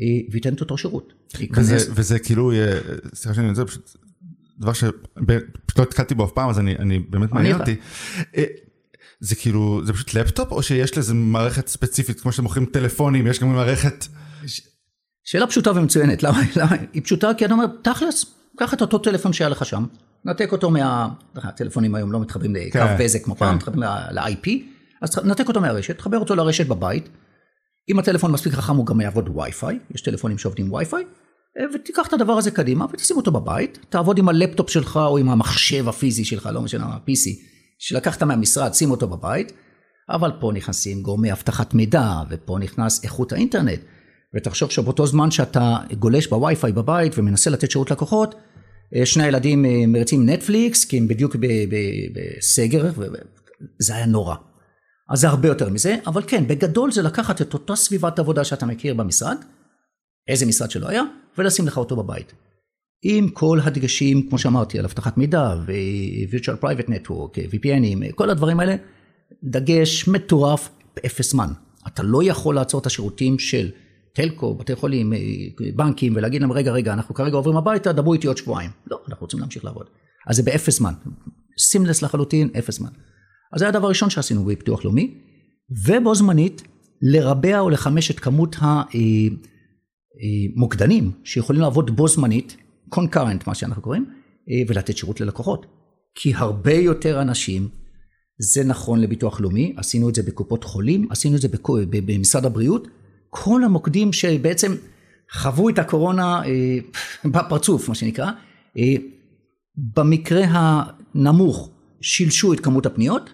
[0.00, 1.12] אה, וייתן את אותו שירות.
[1.56, 2.78] וזה, וזה כאילו, אה,
[3.14, 3.96] סליחה שאני פשוט
[4.58, 7.76] דבר שפשוט לא התקלתי בו אף פעם, אז אני, אני באמת מעניין אני אותי.
[8.36, 8.44] אה,
[9.20, 13.40] זה כאילו, זה פשוט לפטופ, או שיש לזה מערכת ספציפית, כמו שאתם מוכרים טלפונים, יש
[13.40, 14.06] גם מערכת...
[15.24, 16.40] שאלה פשוטה ומצוינת, למה?
[16.56, 16.76] למה?
[16.92, 18.24] היא פשוטה כי אתה אומר, תכלס,
[18.58, 19.84] קח את אותו טלפון שהיה לך שם,
[20.24, 21.08] נתק אותו מה...
[21.34, 23.38] הטלפונים היום לא מתחברים לקו כן, בזק כמו כן.
[23.38, 24.48] פעם, מתחברים ל-IP,
[25.02, 27.08] אז נתק אותו מהרשת, תחבר אותו לרשת בבית.
[27.88, 31.04] אם הטלפון מספיק חכם הוא גם יעבוד וי-פיי, יש טלפונים שעובדים וי-פיי,
[31.58, 35.28] אה, ותיקח את הדבר הזה קדימה ותשים אותו בבית, תעבוד עם הלפטופ שלך או עם
[35.28, 37.30] המחשב הפיזי שלך, לא משנה, ה-PC,
[37.78, 39.52] שלקחת מהמשרד, שים אותו בבית,
[40.10, 43.80] אבל פה נכנסים גורמי אבטחת מידע, ופה נכנס איכות האינטרנט.
[44.36, 48.34] ותחשוב שבאותו זמן שאתה גולש בווי-פיי בבית ומנסה לתת שירות לקוחות,
[49.04, 51.36] שני הילדים אה, מריצים נטפליקס, כי הם בדיוק
[52.14, 54.34] בסגר, וזה היה נורא.
[55.10, 58.66] אז זה הרבה יותר מזה, אבל כן, בגדול זה לקחת את אותה סביבת עבודה שאתה
[58.66, 59.36] מכיר במשרד,
[60.28, 61.02] איזה משרד שלא היה,
[61.38, 62.32] ולשים לך אותו בבית.
[63.02, 68.76] עם כל הדגשים, כמו שאמרתי, על אבטחת מידע ו-Virtual Private Network, VPNים, כל הדברים האלה,
[69.44, 71.48] דגש מטורף באפס זמן.
[71.86, 73.70] אתה לא יכול לעצור את השירותים של
[74.12, 75.18] טלקו, בתי חולים, אה,
[75.76, 78.70] בנקים, ולהגיד להם, רגע, רגע, אנחנו כרגע עוברים הביתה, דברו איתי עוד שבועיים.
[78.90, 79.86] לא, אנחנו רוצים להמשיך לעבוד.
[80.26, 80.92] אז זה באפס זמן.
[81.58, 82.90] סימלס לחלוטין, אפס זמן.
[83.52, 85.14] אז זה הדבר הראשון שעשינו בביטוח לאומי,
[85.86, 86.62] ובו זמנית,
[87.02, 88.56] לרבע או לחמש את כמות
[90.56, 92.56] המוקדנים שיכולים לעבוד בו זמנית,
[92.94, 94.06] concurrent מה שאנחנו קוראים,
[94.50, 95.66] אה, ולתת שירות ללקוחות.
[96.14, 97.68] כי הרבה יותר אנשים,
[98.38, 101.48] זה נכון לביטוח לאומי, עשינו את זה בקופות חולים, עשינו את זה
[101.90, 102.88] במשרד הבריאות,
[103.34, 104.74] כל המוקדים שבעצם
[105.32, 106.78] חוו את הקורונה אה,
[107.24, 108.30] בפרצוף, מה שנקרא,
[108.78, 108.94] אה,
[109.96, 113.32] במקרה הנמוך שילשו את כמות הפניות,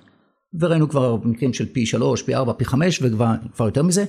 [0.61, 4.05] וראינו כבר מקרים של פי שלוש, פי ארבע, פי חמש, וכבר כבר יותר מזה.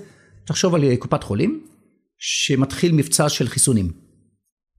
[0.46, 1.66] תחשוב על אה, קופת חולים,
[2.18, 3.92] שמתחיל מבצע של חיסונים.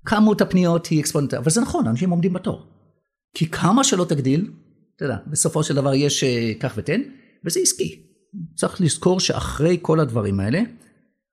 [0.04, 2.66] כמות הפניות היא אקספוננטית, אבל זה נכון, אנשים עומדים בתור.
[3.34, 4.50] כי כמה שלא תגדיל,
[4.96, 6.24] אתה יודע, בסופו של דבר יש
[6.60, 7.00] כך ותן,
[7.44, 8.02] וזה עסקי.
[8.56, 10.60] צריך לזכור שאחרי כל הדברים האלה,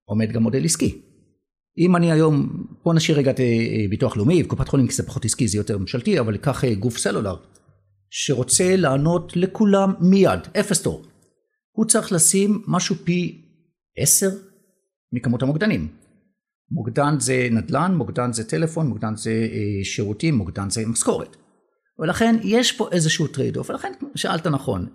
[0.07, 1.01] עומד גם מודל עסקי.
[1.77, 5.03] אם אני היום, בוא נשאיר רגע את אה, אה, ביטוח לאומי, וקופת חולים כי זה
[5.03, 7.35] פחות עסקי, זה יותר ממשלתי, אבל קח אה, גוף סלולר,
[8.09, 11.05] שרוצה לענות לכולם מיד, אפס תור.
[11.71, 13.45] הוא צריך לשים משהו פי
[13.97, 14.29] עשר
[15.13, 15.87] מכמות המוקדנים.
[16.71, 19.47] מוקדן זה נדל"ן, מוקדן זה טלפון, מוקדן זה
[19.83, 21.35] שירותים, מוקדן זה משכורת.
[21.99, 24.87] ולכן יש פה איזשהו trade-off, ולכן שאלת נכון,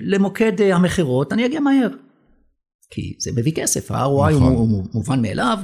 [0.00, 1.88] למוקד המכירות אני אגיע מהר.
[2.90, 4.52] כי זה מביא כסף, ה-ROI נכון.
[4.52, 5.58] הוא, מובן מאליו,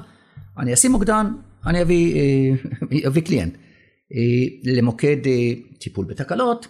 [0.59, 1.27] אני אשים מוקדן,
[1.67, 3.55] אני אביא, אה, אביא קליינט.
[4.15, 6.67] אה, למוקד אה, טיפול בתקלות,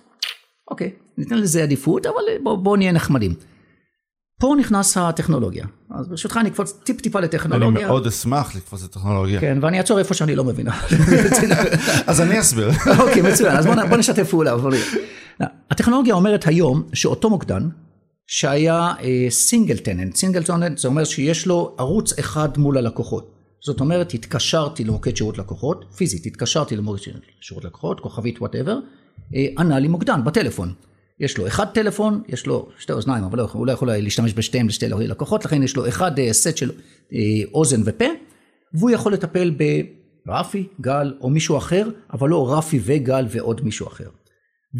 [0.71, 3.35] אוקיי, ניתן לזה עדיפות, אבל בואו בוא נהיה נחמדים.
[4.41, 7.87] פה נכנס הטכנולוגיה, אז ברשותך אני אקפוץ טיפ טיפה אני לטכנולוגיה.
[7.87, 9.41] מאוד אשמח לתפוס את הטכנולוגיה.
[9.41, 10.67] כן, ואני אעצור איפה שאני לא מבין.
[12.07, 12.71] אז אני אסביר.
[12.99, 14.55] אוקיי, מצוין, אז בוא נשתף פעולה.
[15.71, 17.69] הטכנולוגיה אומרת היום שאותו מוקדן,
[18.27, 18.93] שהיה
[19.29, 23.35] single tenant, single tenant זה אומר שיש לו ערוץ אחד מול הלקוחות.
[23.61, 27.03] זאת אומרת, התקשרתי למוקד שירות לקוחות, פיזית, התקשרתי למוקד
[27.41, 28.79] שירות לקוחות, כוכבית whatever,
[29.59, 30.73] ענה לי מוקדן בטלפון.
[31.21, 34.69] יש לו אחד טלפון, יש לו שתי אוזניים, אבל לא, הוא לא יכול להשתמש בשתיהם
[34.69, 36.71] לשתי לקוחות, לכן יש לו אחד אה, סט של
[37.13, 37.19] אה,
[37.55, 38.05] אוזן ופה,
[38.75, 39.55] והוא יכול לטפל
[40.27, 44.09] ברפי, גל או מישהו אחר, אבל לא רפי וגל ועוד מישהו אחר.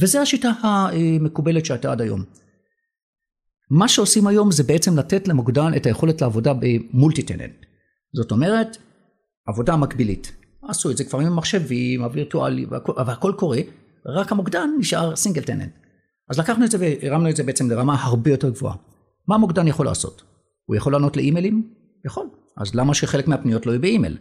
[0.01, 2.25] וזו השיטה המקובלת שהייתה עד היום.
[3.71, 7.67] מה שעושים היום זה בעצם לתת למוקדן את היכולת לעבודה במולטי טננט.
[8.17, 8.77] זאת אומרת,
[9.47, 10.33] עבודה מקבילית.
[10.69, 13.59] עשו את זה כבר עם המחשבים, הווירטואלי, והכל, והכל קורה,
[14.07, 15.73] רק המוקדן נשאר סינגל טננט.
[16.31, 18.77] אז לקחנו את זה והרמנו את זה בעצם לרמה הרבה יותר גבוהה.
[19.29, 20.23] מה המוקדן יכול לעשות?
[20.67, 21.71] הוא יכול לענות לאימיילים?
[22.07, 22.27] יכול.
[22.57, 24.19] אז למה שחלק מהפניות לא יהיו באימייל?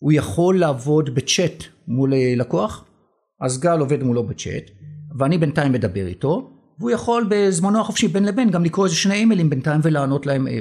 [0.00, 2.84] הוא יכול לעבוד בצ'אט מול אה, לקוח,
[3.40, 4.70] אז גל עובד מולו בצ'אט,
[5.18, 9.50] ואני בינתיים מדבר איתו, והוא יכול בזמנו החופשי בין לבין גם לקרוא איזה שני אימיילים
[9.50, 10.48] בינתיים ולענות להם.
[10.48, 10.58] אה,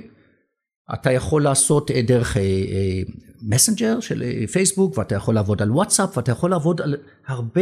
[0.93, 2.37] אתה יכול לעשות אה, דרך
[3.41, 6.95] מסנג'ר של אה, פייסבוק, ואתה יכול לעבוד על וואטסאפ, ואתה יכול לעבוד על
[7.27, 7.61] הרבה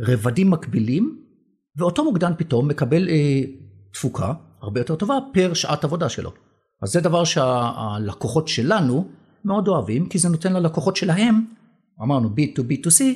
[0.00, 1.18] רבדים מקבילים,
[1.76, 3.08] ואותו מוקדן פתאום מקבל
[3.92, 6.32] תפוקה הרבה יותר טובה פר שעת עבודה שלו.
[6.82, 9.08] אז זה דבר שהלקוחות שלנו
[9.44, 11.44] מאוד אוהבים, כי זה נותן ללקוחות שלהם,
[12.02, 13.12] אמרנו B2B2C, אה,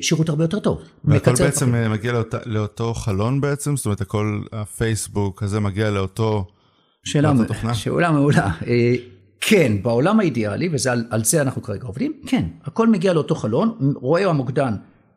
[0.00, 0.82] שירות הרבה יותר טוב.
[1.04, 1.74] והכל בעצם טווחים.
[1.74, 3.76] אה, מגיע לאות, לאותו חלון בעצם?
[3.76, 6.46] זאת אומרת, הכל, הפייסבוק הזה מגיע לאותו...
[7.04, 7.74] שאלה, תוכנה?
[7.74, 8.50] שאלה מעולה.
[8.66, 8.94] אה,
[9.40, 14.26] כן, בעולם האידיאלי, ועל על זה אנחנו כרגע עובדים, כן, הכל מגיע לאותו חלון, רואה
[14.26, 14.74] המוקדן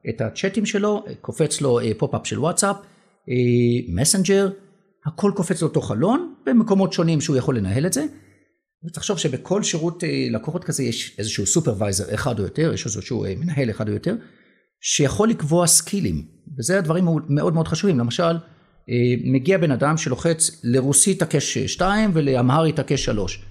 [0.09, 2.75] את הצ'אטים שלו, קופץ לו אה, pop-up של וואטסאפ,
[3.29, 3.33] אה,
[3.87, 4.49] מסנג'ר,
[5.05, 8.05] הכל קופץ לאותו חלון, במקומות שונים שהוא יכול לנהל את זה.
[8.85, 13.33] ותחשוב שבכל שירות אה, לקוחות כזה יש איזשהו supervisor אחד או יותר, יש איזשהו אה,
[13.39, 14.15] מנהל אחד או יותר,
[14.81, 16.23] שיכול לקבוע סקילים,
[16.57, 18.23] וזה הדברים מאוד מאוד חשובים, למשל,
[18.89, 23.45] אה, מגיע בן אדם שלוחץ לרוסית תקש 2 ולאמהרית תקש 3.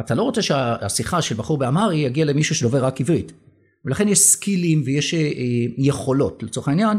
[0.00, 3.32] אתה לא רוצה שהשיחה של בחור באמהרי יגיע למישהו שדובר רק עברית.
[3.84, 5.24] ולכן יש סקילים ויש אה, אה,
[5.78, 6.98] יכולות, לצורך העניין,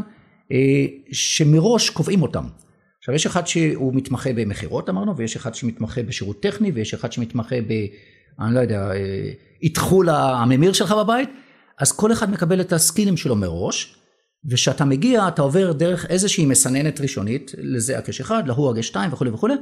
[1.12, 2.44] שמראש קובעים אותם.
[2.98, 7.56] עכשיו יש אחד שהוא מתמחה במכירות אמרנו, ויש אחד שמתמחה בשירות טכני, ויש אחד שמתמחה
[7.68, 7.72] ב...
[8.40, 8.90] אני לא יודע,
[9.62, 11.28] איתחול הממיר שלך בבית,
[11.78, 13.96] אז כל אחד מקבל את הסקילים שלו מראש,
[14.50, 19.30] וכשאתה מגיע אתה עובר דרך איזושהי מסננת ראשונית, לזה הקש אחד, להוא הגש שתיים וכולי
[19.30, 19.54] וכולי,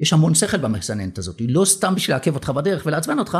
[0.00, 3.38] יש המון שכל במסננת הזאת, היא לא סתם בשביל לעכב אותך בדרך ולעצבן אותך,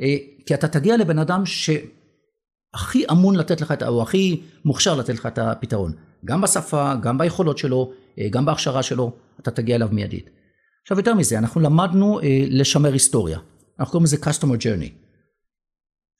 [0.00, 5.26] אה, כי אתה תגיע לבן אדם שהכי אמון לתת לך, או הכי מוכשר לתת לך
[5.26, 5.92] את הפתרון,
[6.24, 10.30] גם בשפה, גם ביכולות שלו, אה, גם בהכשרה שלו, אתה תגיע אליו מיידית.
[10.82, 13.38] עכשיו יותר מזה, אנחנו למדנו אה, לשמר היסטוריה,
[13.78, 14.99] אנחנו קוראים לזה customer journey.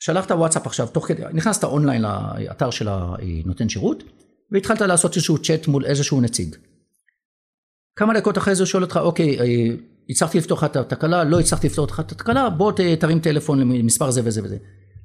[0.01, 4.03] שלחת וואטסאפ עכשיו, תוך כדי, נכנסת אונליין לאתר של הנותן שירות,
[4.53, 6.57] והתחלת לעשות איזשהו צ'אט מול איזשהו נציג.
[7.97, 9.75] כמה דקות אחרי זה הוא שואל אותך, אוקיי, אה,
[10.11, 14.11] הצלחתי לפתור לך את התקלה, לא הצלחתי לפתור לך את התקלה, בוא תרים טלפון למספר
[14.11, 14.57] זה וזה וזה.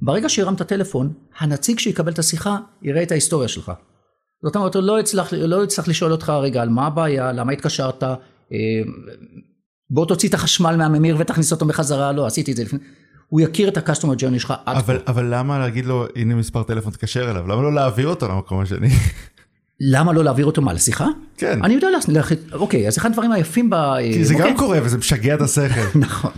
[0.02, 3.72] ברגע שהרמת טלפון, הנציג שיקבל את השיחה, יראה את ההיסטוריה שלך.
[4.44, 8.18] זאת אומרת, לא יצטרך, לא יצטרך לשאול אותך רגע על מה הבעיה, למה התקשרת, אה,
[9.90, 12.80] בוא תוציא את החשמל מהממיר ותכניס אותו בחזרה, לא, עשיתי את זה לפני.
[13.28, 15.12] הוא יכיר את ה-customer journey שלך עד אבל, כה.
[15.12, 17.48] אבל למה להגיד לו, הנה מספר טלפון, תתקשר אליו?
[17.48, 18.90] למה לא להעביר אותו למקום השני?
[19.80, 21.08] למה לא להעביר אותו מה, לשיחה?
[21.38, 21.64] כן.
[21.64, 22.22] אני יודע, לה- לה-
[22.54, 23.76] אוקיי, אז אחד הדברים היפים ב...
[24.14, 24.52] כי זה אוקיי.
[24.52, 25.98] גם קורה וזה משגע את השכל.
[26.00, 26.32] נכון.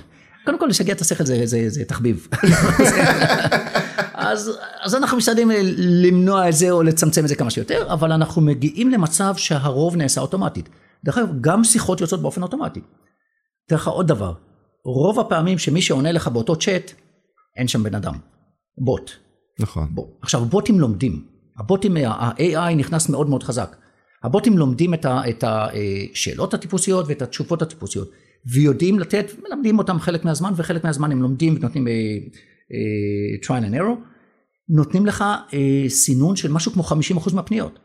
[0.46, 2.28] קודם כל, לשגע את השכל זה, זה, זה תחביב.
[4.14, 8.42] אז, אז אנחנו משתדלים למנוע את זה או לצמצם את זה כמה שיותר, אבל אנחנו
[8.42, 10.70] מגיעים למצב שהרוב נעשה אוטומטית.
[11.06, 12.80] דרך אגב, גם שיחות יוצאות באופן אוטומטי.
[13.70, 14.34] דרך אגב, עוד דבר,
[14.88, 16.92] רוב הפעמים שמי שעונה לך באותו צ'אט,
[17.56, 18.14] אין שם בן אדם.
[18.78, 19.12] בוט.
[19.60, 19.88] נכון.
[19.92, 20.08] בוא.
[20.22, 21.24] עכשיו, בוטים לומדים.
[21.58, 23.76] הבוטים, ה-AI נכנס מאוד מאוד חזק.
[24.24, 28.10] הבוטים לומדים את השאלות הטיפוסיות ואת התשובות הטיפוסיות,
[28.54, 31.94] ויודעים לתת, מלמדים אותם חלק מהזמן, וחלק מהזמן הם לומדים ונותנים אה,
[32.74, 34.08] אה, trial and error,
[34.70, 35.24] נותנים לך
[35.54, 37.80] אה, סינון של משהו כמו 50% מהפניות.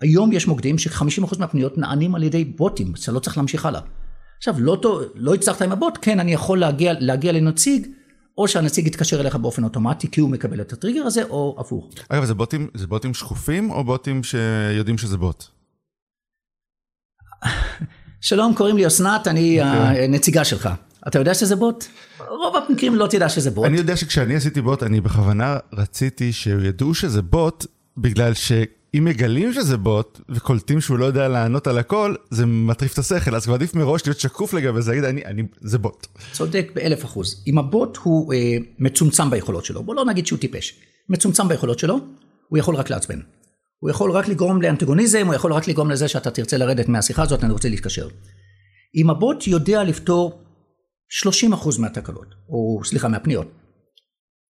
[0.00, 3.80] היום יש מוקדים ש-50% מהפניות נענים על ידי בוטים, שאתה לא צריך להמשיך הלאה.
[4.40, 4.80] עכשיו, לא,
[5.14, 7.86] לא הצלחת עם הבוט, כן, אני יכול להגיע, להגיע לנציג,
[8.38, 11.88] או שהנציג יתקשר אליך באופן אוטומטי, כי הוא מקבל את הטריגר הזה, או הפוך.
[12.08, 15.44] אגב, זה בוטים, זה בוטים שקופים או בוטים שיודעים שזה בוט?
[18.20, 20.04] שלום, קוראים לי אסנת, אני אוקיי.
[20.04, 20.68] הנציגה שלך.
[21.08, 21.84] אתה יודע שזה בוט?
[22.28, 23.66] רוב המקרים לא תדע שזה בוט.
[23.66, 28.34] אני יודע שכשאני עשיתי בוט, אני בכוונה רציתי שידעו שזה בוט, בגלל
[28.92, 33.34] שאם מגלים שזה בוט, וקולטים שהוא לא יודע לענות על הכל, זה מטריף את השכל,
[33.34, 36.06] אז כבר עדיף מראש להיות שקוף לגבי זה, להגיד, אני, אני, זה בוט.
[36.32, 37.44] צודק באלף אחוז.
[37.46, 41.98] אם הבוט הוא אה, מצומצם ביכולות שלו, בוא לא נגיד שהוא טיפש, מצומצם ביכולות שלו,
[42.48, 43.20] הוא יכול רק לעצבן.
[43.78, 47.44] הוא יכול רק לגרום לאנטגוניזם, הוא יכול רק לגרום לזה שאתה תרצה לרדת מהשיחה הזאת,
[47.44, 48.08] אני רוצה להתקשר.
[48.96, 50.42] אם הבוט יודע לפתור
[51.52, 53.46] 30% מהתקלות, או סליחה, מהפניות,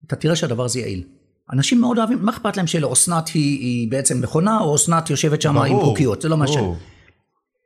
[0.07, 1.05] אתה תראה שהדבר הזה יעיל.
[1.53, 5.59] אנשים מאוד אוהבים, מה אכפת להם שלאסנת היא, היא בעצם מכונה, או אסנת יושבת שם
[5.59, 6.63] עם קוקיות, זה לא משנה.
[6.63, 6.77] ברור.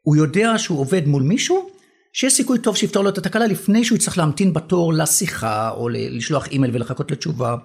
[0.03, 1.69] הוא יודע שהוא עובד מול מישהו,
[2.13, 6.47] שיש סיכוי טוב שיפתור לו את התקלה לפני שהוא יצטרך להמתין בתור לשיחה, או לשלוח
[6.47, 7.57] אימייל ולחכות לתשובה.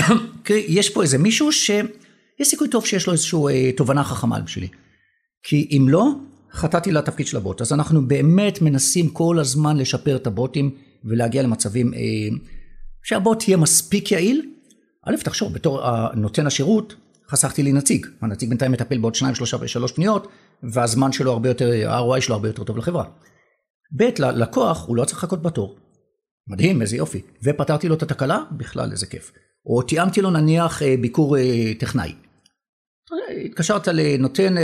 [0.44, 1.88] כי יש פה איזה מישהו שיש
[2.42, 4.68] סיכוי טוב שיש לו איזושהי אה, תובנה חכמה בשבילי.
[5.42, 6.10] כי אם לא,
[6.52, 7.60] חטאתי לתפקיד של הבוט.
[7.60, 10.70] אז אנחנו באמת מנסים כל הזמן לשפר את הבוטים
[11.04, 12.00] ולהגיע למצבים אה,
[13.02, 14.42] שהבוט יהיה מספיק יעיל.
[15.06, 16.94] א', תחשוב, בתור אה, נותן השירות,
[17.28, 18.06] חסכתי לי נציג.
[18.20, 20.28] הנציג בינתיים מטפל בעוד שניים, שלושה ושלוש פניות,
[20.62, 23.04] והזמן שלו הרבה יותר, ה-ROI שלו הרבה יותר טוב לחברה.
[23.96, 25.76] ב', ללקוח הוא לא צריך לחכות בתור.
[26.48, 27.20] מדהים, איזה יופי.
[27.44, 29.32] ופתרתי לו את התקלה, בכלל איזה כיף.
[29.66, 32.12] או תיאמתי לו נניח אה, ביקור אה, טכנאי.
[33.44, 34.54] התקשרת לנותן,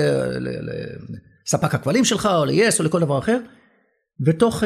[1.47, 3.39] לספק הכבלים שלך, או ל-yes, או לכל דבר אחר,
[4.27, 4.63] ותוך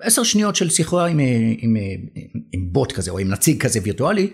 [0.00, 1.18] עשר שניות של שיחה עם,
[1.58, 1.82] עם, אה,
[2.52, 4.30] עם בוט כזה, או עם נציג כזה וירטואלי,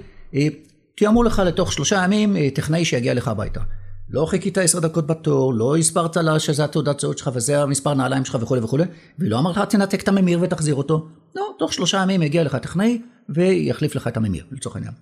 [0.97, 3.61] תיאמו לך לתוך שלושה ימים אה, טכנאי שיגיע לך הביתה.
[4.09, 8.25] לא חיכית עשר דקות בתור, לא הסברת לה שזה התעודת זהות שלך וזה המספר נעליים
[8.25, 8.85] שלך וכולי וכולי,
[9.18, 11.09] והיא לא אמרה לך תנתק את הממיר ותחזיר אותו.
[11.37, 14.94] לא, תוך שלושה ימים יגיע לך טכנאי ויחליף לך את הממיר, לצורך העניין.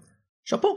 [0.44, 0.76] שאפו.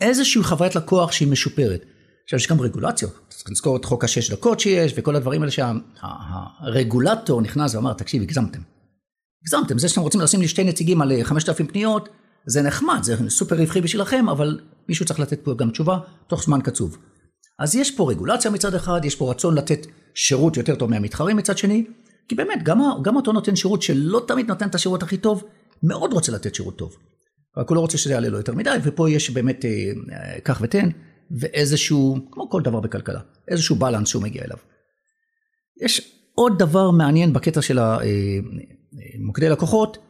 [0.00, 1.84] איזושהי חוויית לקוח שהיא משופרת.
[2.24, 7.42] עכשיו יש גם רגולציות, צריך לזכור את חוק השש דקות שיש וכל הדברים האלה שהרגולטור
[7.42, 8.60] נכנס ואמר תקשיב הגזמתם.
[9.42, 12.08] הגזמתם, זה שאתם רוצים לשים לי שתי נציגים על 5,000 פניות
[12.46, 16.60] זה נחמד, זה סופר רווחי בשבילכם אבל מישהו צריך לתת פה גם תשובה תוך זמן
[16.60, 16.98] קצוב.
[17.58, 21.58] אז יש פה רגולציה מצד אחד, יש פה רצון לתת שירות יותר טוב מהמתחרים מצד
[21.58, 21.84] שני,
[22.28, 25.44] כי באמת גם, גם אותו נותן שירות שלא תמיד נותן את השירות הכי טוב,
[25.82, 26.96] מאוד רוצה לתת שירות טוב.
[27.56, 29.70] רק הוא לא רוצה שזה יעלה לו יותר מדי, ופה יש באמת אה,
[30.12, 30.88] אה, כך ותן,
[31.40, 34.56] ואיזשהו, כמו כל דבר בכלכלה, איזשהו בלנס שהוא מגיע אליו.
[35.84, 37.78] יש עוד דבר מעניין בקטע של
[39.18, 40.02] מוקדי לקוחות, אה,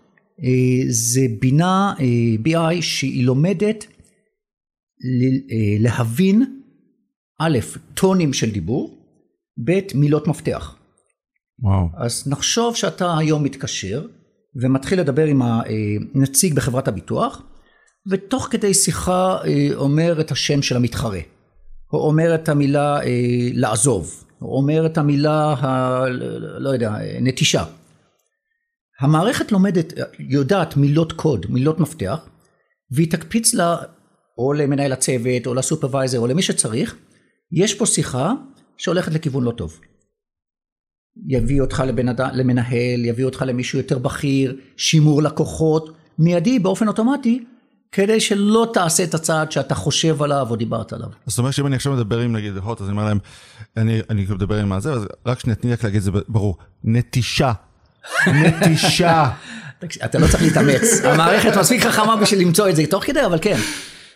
[0.88, 2.05] זה בינה אה,
[2.46, 3.87] BI שהיא לומדת
[5.05, 6.44] אה, להבין
[7.40, 7.59] א',
[7.94, 8.99] טונים של דיבור,
[9.64, 10.77] ב', מילות מפתח.
[11.59, 11.88] וואו.
[11.96, 14.07] אז נחשוב שאתה היום מתקשר
[14.62, 17.42] ומתחיל לדבר עם הנציג בחברת הביטוח,
[18.11, 19.38] ותוך כדי שיחה
[19.75, 21.20] אומר את השם של המתחרה,
[21.92, 22.99] או אומר את המילה
[23.53, 26.05] לעזוב, או אומר את המילה, ה...
[26.59, 27.64] לא יודע, נטישה.
[29.00, 32.28] המערכת לומדת, יודעת מילות קוד, מילות מפתח,
[32.90, 33.76] והיא תקפיץ לה,
[34.38, 36.96] או למנהל הצוות, או לסופרוויזר, או למי שצריך,
[37.52, 38.32] יש פה שיחה
[38.76, 39.80] שהולכת לכיוון לא טוב.
[41.28, 47.44] יביא אותך לבן למנהל, יביא אותך למישהו יותר בכיר, שימור לקוחות, מיידי באופן אוטומטי,
[47.92, 51.09] כדי שלא תעשה את הצעד שאתה חושב עליו או דיברת עליו.
[51.26, 53.18] זאת אומרת שאם אני עכשיו מדבר עם נגיד הוט, אז אני אומר להם,
[53.76, 57.52] אני, אני מדבר עם הזה, אז רק שנייה, תני רק להגיד את זה ברור, נטישה,
[58.26, 59.30] נטישה.
[60.04, 63.56] אתה לא צריך להתאמץ, המערכת מספיק חכמה בשביל למצוא את זה תוך כדי, אבל כן.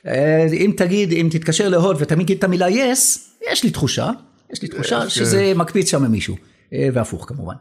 [0.07, 3.19] אה, אם תגיד, אם תתקשר להוד ותמיד את המילה yes,
[3.53, 4.11] יש לי תחושה,
[4.53, 5.09] יש לי תחושה כן.
[5.09, 6.37] שזה מקפיץ שם ממישהו,
[6.73, 7.55] אה, והפוך כמובן.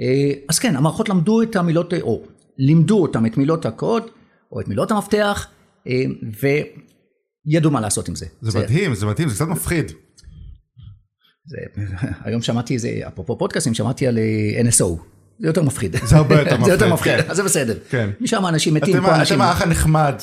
[0.00, 2.22] אה, אז כן, המערכות למדו את המילות, או
[2.58, 4.02] לימדו אותם את מילות הקוד,
[4.52, 5.46] או את מילות המפתח,
[7.46, 8.26] וידעו מה לעשות עם זה.
[8.40, 9.92] זה מדהים, זה מדהים, זה קצת מפחיד.
[11.46, 11.56] זה,
[12.24, 14.18] היום שמעתי איזה, אפרופו פודקאסים, שמעתי על
[14.68, 15.13] NSO.
[15.38, 15.96] זה יותר מפחיד.
[16.04, 16.64] זה הרבה יותר מפחיד.
[16.66, 17.74] זה יותר מפחיד, אז זה בסדר.
[17.90, 18.10] כן.
[18.20, 19.36] משם אנשים מתים, אתם, פה אנשים...
[19.36, 20.14] אתם האח הנחמד.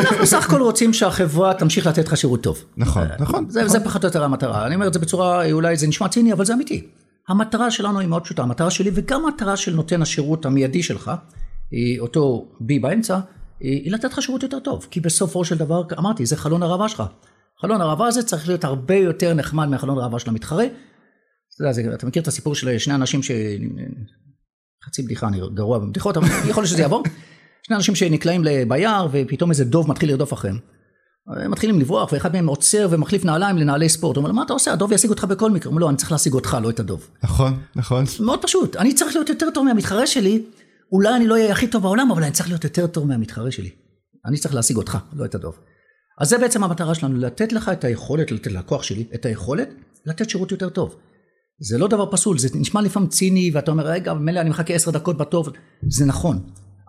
[0.00, 2.64] אנחנו סך הכל רוצים שהחברה תמשיך לתת לך שירות טוב.
[2.76, 3.46] נכון, נכון.
[3.48, 4.66] זה, זה פחות או יותר המטרה.
[4.66, 6.86] אני אומר את זה בצורה, אולי זה נשמע ציני, אבל זה אמיתי.
[7.28, 11.10] המטרה שלנו היא מאוד פשוטה, המטרה שלי וגם המטרה של נותן השירות המיידי שלך,
[12.00, 13.18] אותו בי באמצע,
[13.60, 14.86] היא לתת לך שירות יותר טוב.
[14.90, 17.02] כי בסופו של דבר, אמרתי, זה חלון הראווה שלך.
[17.60, 20.64] חלון הראווה הזה צריך להיות הרבה יותר נחמד מהחלון הראווה של המתחרה.
[21.54, 23.30] אתה, יודע, אתה מכיר את הסיפור של שני אנשים ש...
[24.84, 27.02] חצי בדיחה, אני גרוע בבדיחות, אבל יכול להיות שזה יעבור.
[27.62, 30.58] שני אנשים שנקלעים ביער ופתאום איזה דוב מתחיל לרדוף אחריהם.
[31.36, 34.16] הם מתחילים לברוח ואחד מהם עוצר ומחליף נעליים לנעלי ספורט.
[34.16, 34.72] הוא אומר, מה אתה עושה?
[34.72, 35.68] הדוב ישיג אותך בכל מקרה.
[35.68, 37.08] הוא אומר, לא, אני צריך להשיג אותך, לא את הדוב.
[37.22, 38.04] נכון, נכון.
[38.20, 38.76] מאוד פשוט.
[38.76, 40.42] אני צריך להיות יותר טוב מהמתחרה שלי.
[40.92, 43.70] אולי אני לא אהיה הכי טוב בעולם, אבל אני צריך להיות יותר טוב מהמתחרה שלי.
[44.26, 45.58] אני צריך להשיג אותך, לא את הדוב.
[46.20, 49.68] אז זה בעצם המטרה שלנו, לתת לך את היכולת, לתת ללקוח שלי את היכולת
[50.06, 50.96] לתת שירות יותר טוב.
[51.60, 54.90] זה לא דבר פסול, זה נשמע לפעמים ציני, ואתה אומר, רגע, מילא אני מחכה עשר
[54.90, 55.48] דקות בתור,
[55.88, 56.38] זה נכון,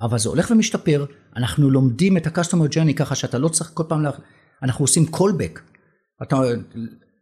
[0.02, 1.06] אבל זה הולך ומשתפר,
[1.38, 4.12] אנחנו לומדים את ה-customer journey ככה שאתה לא צריך כל פעם, לה...
[4.64, 5.60] אנחנו עושים callback.
[6.24, 6.42] אתה,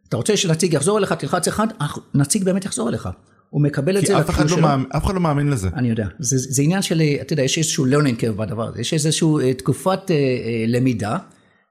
[0.08, 1.66] אתה רוצה שנציג יחזור אליך, תלחץ אחד,
[2.14, 3.08] נציג באמת יחזור אליך.
[3.50, 5.68] הוא מקבל את זה כי אף אחד, לא מאמין, אף אחד לא מאמין לזה.
[5.74, 8.94] אני יודע, זה, זה עניין של, אתה יודע, יש איזשהו learning curve בדבר הזה, יש
[8.94, 11.16] איזושהי תקופת אה, אה, למידה,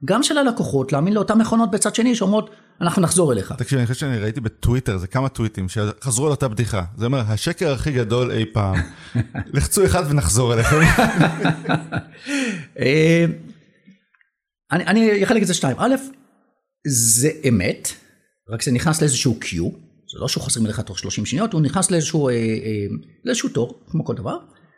[0.05, 2.49] גם של הלקוחות, להאמין לאותן מכונות בצד שני שאומרות,
[2.81, 3.53] אנחנו נחזור אליך.
[3.57, 6.83] תקשיב, אני חושב שאני ראיתי בטוויטר, זה כמה טוויטים, שחזרו על אותה בדיחה.
[6.97, 8.75] זה אומר, השקר הכי גדול אי פעם.
[9.53, 10.77] לחצו אחד ונחזור אליכם.
[14.71, 15.77] אני, אני אחלק את זה שתיים.
[15.79, 15.95] א',
[16.87, 17.89] זה אמת,
[18.49, 19.69] רק זה נכנס לאיזשהו קיו,
[20.13, 22.39] זה לא שהוא חוזרים אליך תוך 30 שניות, הוא נכנס לאיזשהו, אה, אה,
[23.25, 24.37] לאיזשהו תור, כמו כל דבר.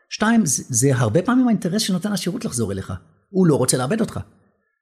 [0.10, 2.94] שתיים, זה, זה הרבה פעמים האינטרס של נותן השירות לחזור אליך.
[3.30, 4.20] הוא לא רוצה לאבד אותך.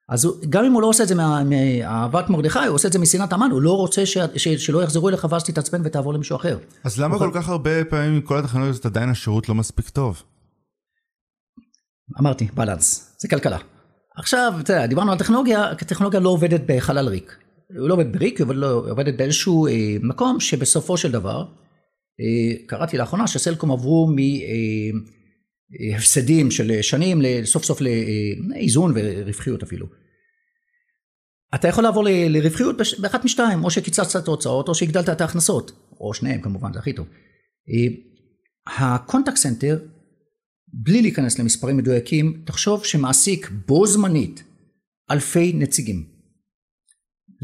[0.10, 3.00] אז הוא, גם אם הוא לא עושה את זה מאהבת מרדכי, הוא עושה את זה
[3.00, 6.58] משנאת המן, הוא לא רוצה ש, ש, שלא יחזרו אליך ואז תתעצבן ותעבור למישהו אחר.
[6.84, 10.24] אז למה כל כך הרבה פעמים עם כל הטכנולוגיות עדיין השירות לא מספיק טוב?
[12.20, 13.58] אמרתי, בלנס, זה כלכלה.
[14.18, 17.38] עכשיו, אתה יודע, דיברנו על טכנולוגיה, טכנולוגיה לא עובדת בחלל ריק.
[17.70, 21.46] היא לא עובדת בריק, היא עובדת, לא, עובדת באיזשהו אה, מקום שבסופו של דבר,
[22.20, 25.19] אה, קראתי לאחרונה שסלקום עברו מהפסדים אה,
[26.50, 29.88] של שנים לסוף סוף לאיזון ורווחיות אפילו.
[31.56, 36.14] אתה יכול לעבור לרווחיות באחת משתיים, או שקיצצת את ההוצאות או שהגדלת את ההכנסות, או
[36.14, 37.08] שניהם כמובן, זה הכי טוב.
[38.68, 39.80] ה Contact Center,
[40.74, 44.44] בלי להיכנס למספרים מדויקים, תחשוב שמעסיק בו זמנית
[45.12, 46.06] אלפי נציגים.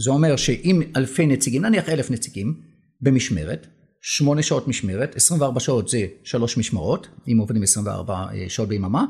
[0.03, 2.61] זה אומר שאם אלפי נציגים, נניח אלף נציגים,
[3.01, 3.67] במשמרת,
[4.07, 9.05] שמונה שעות משמרת, 24 שעות זה שלוש משמרות, אם עובדים 24 אה, שעות ביממה,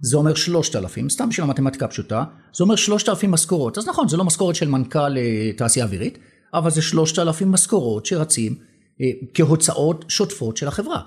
[0.00, 2.24] זה אומר 3,000, סתם בשביל המתמטיקה הפשוטה,
[2.56, 3.78] זה אומר 3,000 משכורות.
[3.78, 6.18] אז נכון, זה לא משכורת של מנכ"ל אה, תעשייה אווירית,
[6.54, 8.54] אבל זה 3,000 משכורות שרצים
[9.00, 11.02] אה, כהוצאות שוטפות של החברה.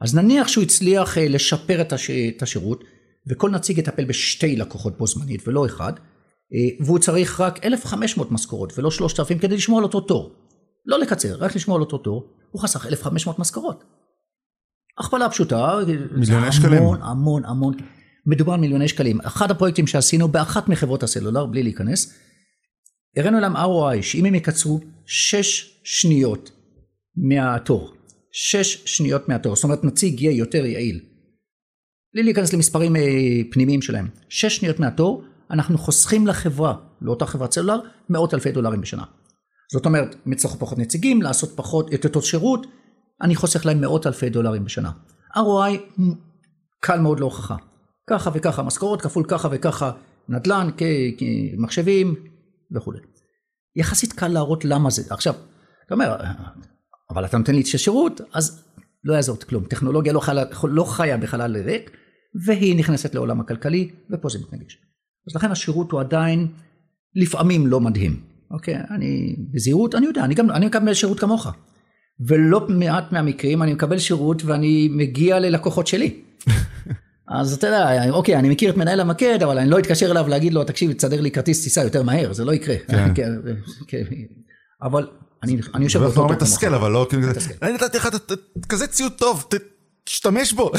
[0.00, 2.10] אז נניח שהוא הצליח לשפר את, הש...
[2.10, 2.84] את השירות,
[3.30, 5.92] וכל נציג יטפל בשתי לקוחות בו זמנית ולא אחד,
[6.80, 10.32] והוא צריך רק 1,500 משכורות ולא 3,000 כדי לשמור על אותו תור.
[10.86, 13.84] לא לקצר, רק לשמור על אותו תור, הוא חסך 1,500 משכורות.
[14.98, 15.78] הכפלה פשוטה,
[16.12, 16.82] מיליוני שקלים.
[16.82, 17.74] המון המון המון,
[18.26, 19.20] מדובר על מיליוני שקלים.
[19.20, 22.14] אחד הפרויקטים שעשינו באחת מחברות הסלולר, בלי להיכנס,
[23.16, 26.50] הראינו להם ROI, שאם הם יקצרו 6 שניות
[27.16, 27.94] מהתור,
[28.32, 31.00] 6 שניות מהתור, זאת אומרת נציג יהיה יותר יעיל.
[32.14, 33.02] בלי להיכנס למספרים אה,
[33.50, 39.04] פנימיים שלהם, 6 שניות מהתור, אנחנו חוסכים לחברה, לאותה חברת סלולר, מאות אלפי דולרים בשנה.
[39.72, 42.66] זאת אומרת, יצטרכו פחות נציגים, לעשות פחות, את אותו שירות,
[43.22, 44.90] אני חוסך להם מאות אלפי דולרים בשנה.
[45.36, 46.02] ROI
[46.80, 47.56] קל מאוד להוכחה.
[48.10, 49.90] ככה וככה משכורות כפול ככה וככה
[50.28, 50.68] נדל"ן,
[51.18, 52.14] כמחשבים
[52.74, 52.98] וכולי.
[53.76, 55.02] יחסית קל להראות למה זה.
[55.10, 55.34] עכשיו,
[55.86, 56.16] אתה אומר,
[57.10, 58.64] אבל אתה נותן לי שירות, אז
[59.04, 59.64] לא יעזור כלום.
[59.64, 61.90] טכנולוגיה לא, חלה, לא חיה בחלל ריק,
[62.46, 64.78] והיא נכנסת לעולם הכלכלי, ופה זה מתנגש.
[65.28, 66.46] אז לכן השירות הוא עדיין
[67.14, 68.20] לפעמים לא מדהים.
[68.50, 71.46] אוקיי, אני בזהירות, אני יודע, אני גם, אני מקבל שירות כמוך.
[72.20, 76.20] ולא מעט מהמקרים אני מקבל שירות ואני מגיע ללקוחות שלי.
[77.28, 80.54] אז אתה יודע, אוקיי, אני מכיר את מנהל המקד, אבל אני לא אתקשר אליו להגיד
[80.54, 82.76] לו, תקשיב, תסדר לי כרטיס טיסה יותר מהר, זה לא יקרה.
[82.88, 83.14] כן.
[83.14, 83.32] כן,
[83.86, 84.02] כן.
[84.82, 85.06] אבל
[85.42, 86.42] אני, יושב זה באותו נורא תור כמוך.
[86.42, 87.28] מתסכל, אבל לא כאילו.
[87.62, 88.08] אני נתתי לך
[88.68, 89.44] כזה ציוד טוב,
[90.04, 90.72] תשתמש בו.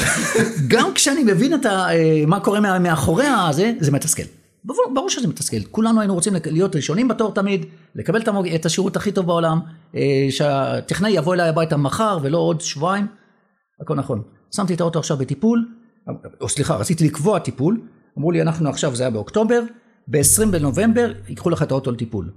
[0.68, 4.39] גם כשאני מבין אה, מה קורה מאחורי הזה, זה מתסכל.
[4.64, 5.62] ברור, שזה מתסכל.
[5.70, 8.22] כולנו היינו רוצים להיות ראשונים בתור תמיד, לקבל
[8.54, 9.60] את השירות הכי טוב בעולם,
[9.94, 13.06] אה, שהטכנאי יבוא אליי הביתה מחר ולא עוד שבועיים.
[13.82, 14.22] הכל נכון.
[14.56, 15.68] שמתי את האוטו עכשיו בטיפול,
[16.40, 17.80] או סליחה, רציתי לקבוע טיפול,
[18.18, 19.62] אמרו לי אנחנו עכשיו, זה היה באוקטובר,
[20.08, 22.32] ב-20 בנובמבר ייקחו לך את האוטו לטיפול.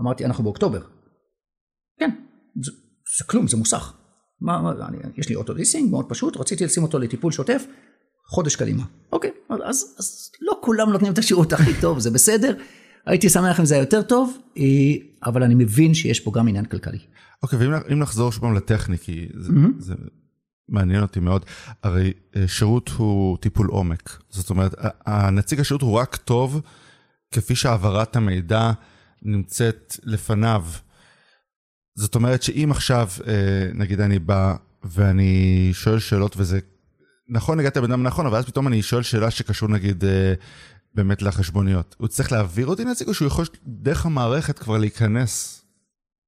[0.00, 0.80] אמרתי, אנחנו באוקטובר.
[2.00, 2.10] כן,
[2.62, 2.72] זה,
[3.18, 3.92] זה כלום, זה מוסך.
[4.40, 7.64] מה, מה, אני, יש לי אוטו ליסינג מאוד פשוט, רציתי לשים אותו לטיפול שוטף,
[8.28, 8.82] חודש קדימה.
[9.12, 9.30] אוקיי,
[9.64, 12.54] אז, אז לא כולם נותנים את השירות הכי טוב, זה בסדר.
[13.06, 14.62] הייתי שמח אם זה היה יותר טוב, אה,
[15.24, 16.98] אבל אני מבין שיש פה גם עניין כלכלי.
[17.42, 19.94] אוקיי, ואם אם נחזור שוב פעם לטכני, כי זה, זה
[20.68, 21.44] מעניין אותי מאוד,
[21.82, 24.22] הרי אה, שירות הוא טיפול עומק.
[24.28, 24.74] זאת אומרת,
[25.06, 26.60] הנציג השירות הוא רק טוב
[27.30, 28.72] כפי שהעברת המידע
[29.22, 30.64] נמצאת לפניו.
[31.94, 36.58] זאת אומרת שאם עכשיו, אה, נגיד אני בא ואני שואל שאלות וזה,
[37.28, 40.34] נכון, הגעתי לבן אדם נכון, אבל אז פתאום אני שואל שאלה שקשור נגיד אה,
[40.94, 41.96] באמת לחשבוניות.
[41.98, 45.64] הוא צריך להעביר אותי נציג או שהוא יכול דרך המערכת כבר להיכנס?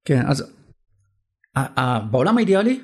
[0.05, 0.45] כן, אז
[2.11, 2.81] בעולם האידיאלי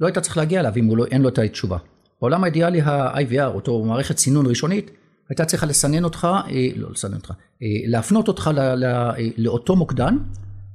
[0.00, 1.78] לא היית צריך להגיע אליו אם לא, אין לו את התשובה.
[2.20, 4.90] בעולם האידיאלי ה-IVR, אותו מערכת סינון ראשונית,
[5.28, 9.76] הייתה צריכה לסנן אותך, אה, לא לסנן אותך, אה, להפנות אותך ל, ל, אה, לאותו
[9.76, 10.16] מוקדן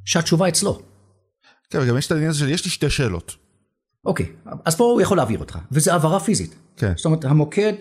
[0.06, 0.82] שהתשובה אצלו.
[1.70, 3.36] כן, וגם יש את העניין הזה של יש לי שתי שאלות.
[4.06, 4.26] אוקיי,
[4.66, 6.56] אז פה הוא יכול להעביר אותך, וזה העברה פיזית.
[6.78, 6.94] כן.
[6.96, 7.74] זאת אומרת, המוקד,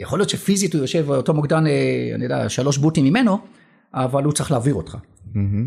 [0.00, 1.72] יכול להיות שפיזית הוא יושב, אותו מוקדן, אה,
[2.14, 3.38] אני יודע, שלוש בוטים ממנו,
[3.94, 4.96] אבל הוא צריך להעביר אותך.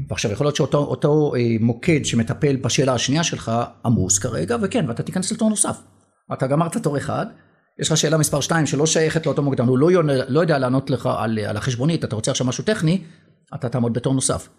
[0.09, 3.51] ועכשיו יכול להיות שאותו אותו, אה, מוקד שמטפל בשאלה השנייה שלך
[3.85, 5.77] עמוס כרגע, וכן, ואתה תיכנס לתור נוסף.
[6.33, 7.25] אתה גמרת תור אחד,
[7.79, 10.89] יש לך שאלה מספר 2 שלא שייכת לאותו מוקדן, הוא לא, יונה- לא יודע לענות
[10.89, 13.01] לך על, על החשבונית, אתה רוצה עכשיו משהו טכני,
[13.55, 14.49] אתה תעמוד בתור נוסף.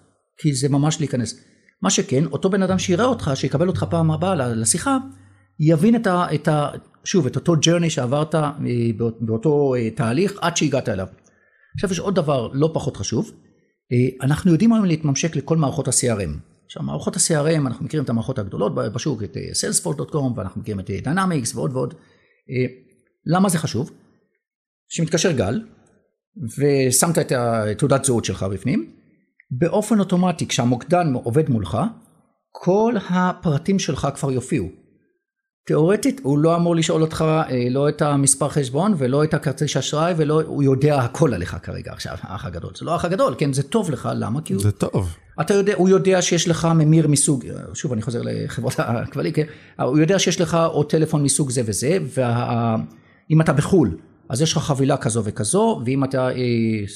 [0.41, 1.41] כי זה ממש להיכנס.
[1.83, 4.99] מה שכן, אותו בן אדם שיראה אותך, שיקבל אותך פעם הבאה לשיחה,
[5.61, 6.27] יבין את ה...
[6.35, 6.69] את ה
[7.05, 8.51] שוב, את אותו journey שעברת אה,
[8.97, 11.07] באות- באותו אה, תהליך עד שהגעת אליו.
[11.75, 13.31] עכשיו יש עוד דבר לא פחות חשוב,
[13.93, 16.31] אה, אנחנו יודעים היום להתממשק לכל מערכות ה-CRM.
[16.67, 21.53] עכשיו מערכות ה-CRM, אנחנו מכירים את המערכות הגדולות בשוק, את salesforce.com ואנחנו מכירים את Dynamics
[21.55, 21.95] ועוד ועוד.
[23.27, 23.91] למה זה חשוב?
[24.89, 25.61] שמתקשר גל,
[26.59, 27.33] ושמת את
[27.79, 28.93] תעודת זהות שלך בפנים,
[29.51, 31.79] באופן אוטומטי כשהמוקדן עובד מולך,
[32.53, 34.67] כל הפרטים שלך כבר יופיעו.
[35.67, 40.15] תיאורטית הוא לא אמור לשאול אותך אה, לא את המספר חשבון ולא את הכרטיס אשראי
[40.17, 42.71] ולא, הוא יודע הכל עליך כרגע עכשיו, האח הגדול.
[42.79, 44.41] זה לא האח הגדול, כן, זה טוב לך, למה?
[44.41, 45.17] כי הוא, זה טוב.
[45.41, 47.45] אתה יודע, הוא יודע שיש לך ממיר מסוג,
[47.75, 49.45] שוב אני חוזר לחברות הכבלים, כן?
[49.79, 51.99] הוא יודע שיש לך או טלפון מסוג זה וזה,
[53.31, 53.97] ואם אתה בחו"ל,
[54.29, 56.35] אז יש לך חבילה כזו וכזו, ואם אתה אה,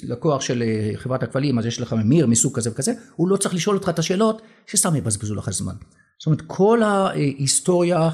[0.02, 3.54] לקוח של אה, חברת הכבלים, אז יש לך ממיר מסוג כזה וכזה, הוא לא צריך
[3.54, 5.74] לשאול אותך את השאלות שסתם יבזבזו לך זמן.
[6.18, 8.10] זאת אומרת, כל ההיסטוריה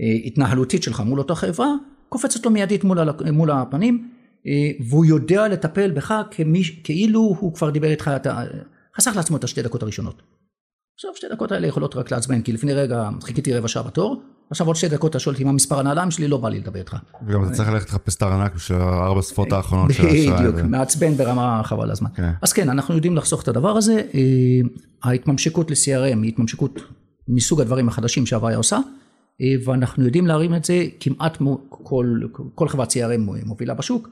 [0.00, 1.68] ההתנהלותית שלך מול אותה חברה,
[2.08, 2.98] קופצת לו מיידית מול,
[3.32, 4.10] מול הפנים,
[4.46, 8.42] אה, והוא יודע לטפל בך כמי, כאילו הוא כבר דיבר איתך, אתה
[8.96, 10.22] חסך לעצמו את השתי דקות הראשונות.
[10.94, 14.66] עכשיו שתי דקות האלה יכולות רק לעצבן, כי לפני רגע חיכיתי רבע שעה בתור, עכשיו
[14.66, 16.96] עוד שתי דקות אתה שואל אותי מה מספר הנעליים שלי, לא בא לי לדבר איתך.
[17.26, 20.50] וגם אתה צריך ללכת לחפש את הארנק בשביל ארבע שפות האחרונות של האשראי.
[20.50, 22.10] בדיוק, מעצבן ברמה חבל הזמן.
[22.14, 22.30] כן.
[22.42, 24.02] אז כן, אנחנו יודעים לחסוך את הדבר הזה.
[24.14, 24.20] אה,
[25.02, 26.80] ההתממשקות ל-CRM היא התממשקות
[27.28, 28.78] מסוג הדברים החדשים שהוויה עושה,
[29.40, 31.38] אה, ואנחנו יודעים להרים את זה כמעט
[31.68, 32.20] כל,
[32.54, 34.08] כל חברת CRM מובילה בשוק,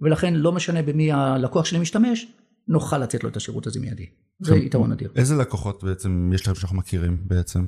[0.00, 2.26] ולכן לא משנה במי הלקוח שלי משתמש,
[2.68, 4.06] נוכל לתת לו את השירות הזה מיידי.
[4.40, 5.10] זה יתרון אדיר.
[5.16, 7.64] איזה לקוחות בעצם יש לכם שאנחנו מכירים בעצם?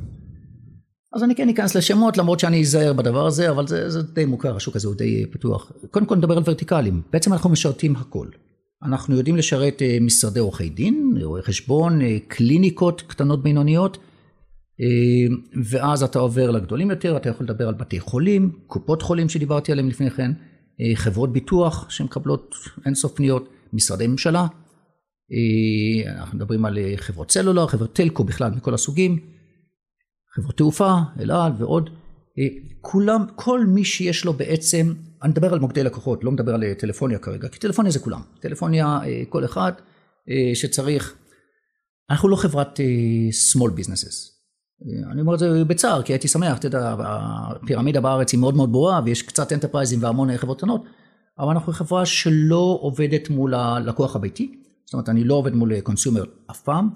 [1.14, 4.56] אז אני כן אכנס לשמות, למרות שאני אזהר בדבר הזה, אבל זה, זה די מוכר,
[4.56, 5.72] השוק הזה הוא די פתוח.
[5.90, 7.02] קודם כל נדבר על ורטיקלים.
[7.12, 8.26] בעצם אנחנו משרתים הכל.
[8.82, 13.98] אנחנו יודעים לשרת אה, משרדי עורכי דין, רואי חשבון, אה, קליניקות קטנות בינוניות,
[14.80, 19.72] אה, ואז אתה עובר לגדולים יותר, אתה יכול לדבר על בתי חולים, קופות חולים שדיברתי
[19.72, 20.32] עליהם לפני כן,
[20.80, 22.54] אה, חברות ביטוח שמקבלות
[22.86, 24.46] אינסוף פניות, משרדי ממשלה,
[25.32, 29.18] אה, אנחנו מדברים על אה, חברות סלולר, חברות טלקו בכלל מכל הסוגים,
[30.34, 31.90] חברות תעופה, אל על ועוד,
[32.38, 32.44] אה,
[32.80, 36.74] כולם, כל מי שיש לו בעצם, אני מדבר על מוקדי לקוחות, לא מדבר על אה,
[36.74, 39.72] טלפוניה כרגע, כי טלפוניה זה כולם, טלפוניה אה, כל אחד
[40.54, 41.14] שצריך,
[42.10, 42.80] אנחנו לא חברת
[43.30, 44.32] small businesses,
[45.12, 48.72] אני אומר את זה בצער, כי הייתי שמח, אתה יודע, הפירמידה בארץ היא מאוד מאוד
[48.72, 50.84] ברורה, ויש קצת אנטרפרייזים והמון חברות קטנות,
[51.38, 54.54] אבל אנחנו חברה שלא עובדת מול הלקוח הביתי,
[54.84, 56.90] זאת אומרת, אני לא עובד מול consumer אף פעם,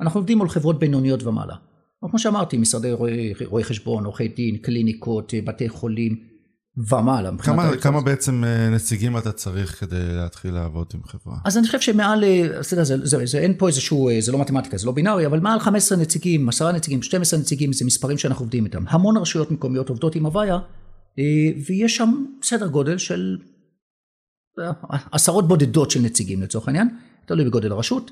[0.00, 1.54] אנחנו עובדים מול חברות בינוניות ומעלה.
[2.08, 6.16] כמו שאמרתי, משרדי רואי, רואי חשבון, עורכי דין, קליניקות, בתי חולים
[6.76, 7.30] ומעלה.
[7.38, 11.36] כמה, כמה בעצם אה, נציגים אתה צריך כדי להתחיל לעבוד עם חברה?
[11.44, 14.32] אז אני חושב שמעל, אה, אתה יודע, זה, זה, זה, אין פה איזשהו, אה, זה
[14.32, 18.18] לא מתמטיקה, זה לא בינארי, אבל מעל 15 נציגים, 10 נציגים, 12 נציגים, זה מספרים
[18.18, 18.84] שאנחנו עובדים איתם.
[18.88, 20.58] המון רשויות מקומיות עובדות עם הוויה,
[21.18, 23.38] אה, ויש שם סדר גודל של
[24.58, 24.72] אה,
[25.12, 26.88] עשרות בודדות של נציגים לצורך העניין,
[27.26, 28.10] תלוי בגודל הרשות,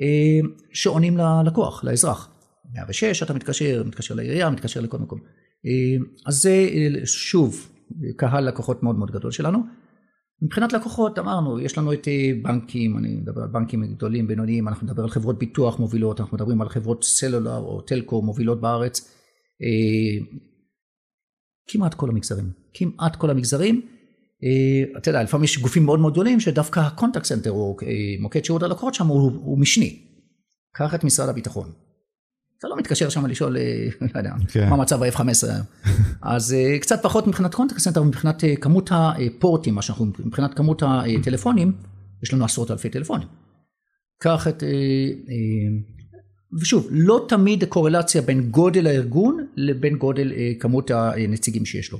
[0.00, 2.28] אה, שעונים ללקוח, לאזרח.
[2.74, 5.20] 106 אתה מתקשר, מתקשר לעירייה, מתקשר לכל מקום.
[5.66, 7.68] אה, אז זה אה, שוב
[8.16, 9.58] קהל לקוחות מאוד מאוד גדול שלנו.
[10.42, 14.86] מבחינת לקוחות אמרנו יש לנו את אה, בנקים אני מדבר על בנקים גדולים בינוניים אנחנו
[14.86, 19.12] נדבר על חברות ביטוח מובילות אנחנו מדברים על חברות סלולר או telco מובילות בארץ
[21.68, 23.86] כמעט כל המגזרים כמעט כל המגזרים
[24.96, 27.76] אתה יודע לפעמים יש גופים מאוד מאוד גדולים שדווקא ה Contact Center או
[28.20, 30.02] מוקד שירות הלקוחות שם הוא, הוא משני
[30.74, 31.72] קח את משרד הביטחון
[32.58, 34.68] אתה לא מתקשר שם לשאול, אה, לא יודע, כן.
[34.68, 35.20] מה המצב ב-F-15
[35.52, 35.66] היום.
[36.22, 40.82] אז אה, קצת פחות מבחינת contact center, מבחינת אה, כמות הפורטים, מה שאנחנו, מבחינת כמות
[40.86, 41.72] הטלפונים,
[42.22, 43.28] יש לנו עשרות אלפי טלפונים.
[44.20, 44.62] קח את,
[46.60, 51.98] ושוב, לא תמיד קורלציה בין גודל הארגון לבין גודל כמות הנציגים שיש לו.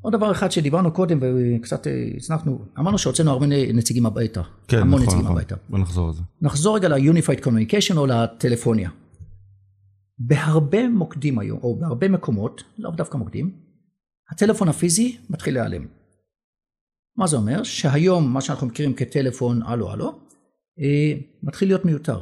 [0.00, 4.42] עוד דבר אחד שדיברנו קודם וקצת הזנחנו, אמרנו שהוצאנו הרבה נציגים הביתה.
[4.68, 5.36] כן, המון נכון, נציגים נכון.
[5.36, 5.56] הביתה.
[5.68, 6.22] בוא נחזור על זה.
[6.42, 8.90] נחזור רגע ל-Unified Communication או לטלפוניה.
[10.18, 13.56] בהרבה מוקדים היום, או בהרבה מקומות, לאו דווקא מוקדים,
[14.30, 15.86] הטלפון הפיזי מתחיל להיעלם.
[17.16, 17.62] מה זה אומר?
[17.62, 20.18] שהיום מה שאנחנו מכירים כטלפון הלו הלו,
[20.80, 22.20] אה, מתחיל להיות מיותר.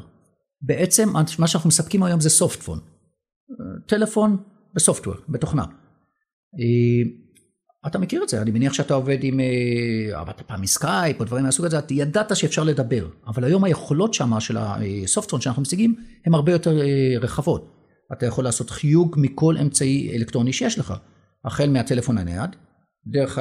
[0.62, 2.78] בעצם מה שאנחנו מספקים היום זה סופטפון.
[3.86, 4.36] טלפון
[4.74, 5.62] בסופטוור, בתוכנה.
[6.60, 7.10] אה,
[7.86, 11.44] אתה מכיר את זה, אני מניח שאתה עובד עם, אה, עבדת פעם מסקייפ או דברים
[11.44, 15.94] מהסוג הזה, אתה ידעת שאפשר לדבר, אבל היום היכולות שם של הסופטפון שאנחנו משיגים
[16.26, 16.78] הן הרבה יותר
[17.20, 17.81] רחבות.
[18.12, 20.94] אתה יכול לעשות חיוג מכל אמצעי אלקטרוני שיש לך,
[21.44, 22.50] החל מהטלפון הנייד,
[23.06, 23.38] דרך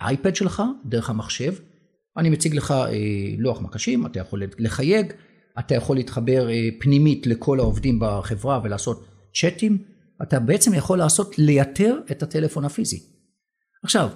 [0.00, 1.54] האייפד שלך, דרך המחשב,
[2.16, 2.88] אני מציג לך אה,
[3.38, 5.12] לוח מקשים, אתה יכול לחייג,
[5.58, 9.04] אתה יכול להתחבר אה, פנימית לכל העובדים בחברה ולעשות
[9.34, 9.78] צ'אטים,
[10.22, 13.02] אתה בעצם יכול לעשות, לייתר את הטלפון הפיזי.
[13.84, 14.08] עכשיו,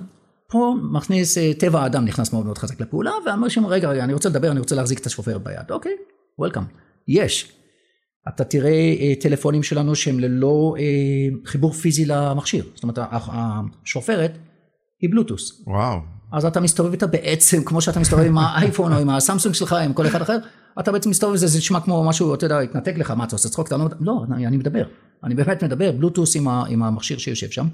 [0.49, 4.13] פה מכניס, אה, טבע האדם נכנס מאוד מאוד חזק לפעולה, ואמר שם, רגע, רגע, אני
[4.13, 5.71] רוצה לדבר, אני רוצה להחזיק את השופרת ביד.
[5.71, 5.93] אוקיי,
[6.39, 6.63] וולקאם.
[7.09, 7.56] יש.
[8.29, 10.85] אתה תראה אה, טלפונים שלנו שהם ללא אה,
[11.45, 12.65] חיבור פיזי למכשיר.
[12.75, 14.39] זאת אומרת, השופרת
[15.01, 15.63] היא בלוטוס.
[15.67, 15.99] וואו.
[16.33, 19.93] אז אתה מסתובב איתה בעצם, כמו שאתה מסתובב עם האייפון או עם הסמסונג שלך, עם
[19.93, 20.39] כל אחד אחר,
[20.81, 23.37] אתה בעצם מסתובב עם זה, זה נשמע כמו משהו, אתה יודע, התנתק לך, מה אתה
[23.37, 23.73] עושה צחוק?
[23.73, 24.85] לא, לא, אני, מדבר.
[25.25, 27.67] אני באמת מדבר, בלוטוס עם, ה, עם המכשיר שיושב שם.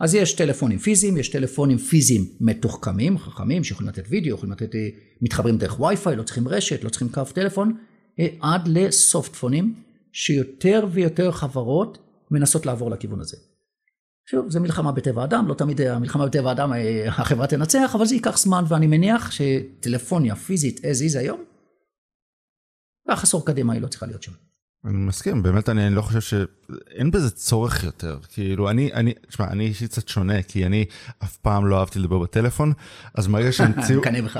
[0.00, 4.88] אז יש טלפונים פיזיים, יש טלפונים פיזיים מתוחכמים, חכמים, שיכולים לתת וידאו, יכולים לתת, אה,
[5.22, 7.72] מתחברים דרך וי-פיי, לא צריכים רשת, לא צריכים קו טלפון,
[8.40, 9.74] עד לסופטפונים,
[10.12, 11.98] שיותר ויותר חברות
[12.30, 13.36] מנסות לעבור לכיוון הזה.
[14.30, 18.14] שוב, זה מלחמה בטבע האדם, לא תמיד המלחמה בטבע האדם אה, החברה תנצח, אבל זה
[18.14, 21.40] ייקח זמן, ואני מניח שטלפוניה פיזית as is היום,
[23.08, 24.32] ואח עשור קדימה היא לא צריכה להיות שם.
[24.84, 28.18] אני מסכים, באמת אני, אני לא חושב שאין בזה צורך יותר.
[28.32, 30.84] כאילו, אני, אני, תשמע, אני אישית קצת שונה, כי אני
[31.24, 32.72] אף פעם לא אהבתי לדבר בטלפון,
[33.14, 34.38] אז מהרגע שהמציאו, מקנא בך.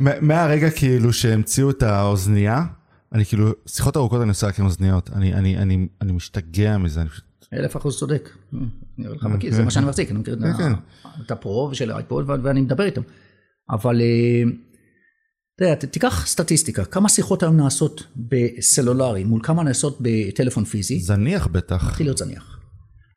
[0.00, 2.62] מה- מהרגע כאילו שהמציאו את האוזנייה,
[3.12, 7.00] אני כאילו, שיחות ארוכות אני עושה רק עם אוזניות, אני, אני, אני, אני משתגע מזה,
[7.00, 7.24] אני פשוט...
[7.52, 8.30] אלף אחוז צודק.
[8.98, 10.72] לך, כן, מכיר, זה מה שאני מחזיק, אני מכיר את כן, כן.
[11.26, 13.02] את הפרו ושל האייפוד ואני מדבר איתם.
[13.70, 14.42] אבל אה,
[15.56, 21.46] אתה יודע, תיקח סטטיסטיקה, כמה שיחות היום נעשות בסלולרי מול כמה נעשות בטלפון פיזי, זניח
[21.46, 21.84] בטח.
[21.88, 22.58] מתחיל להיות זניח.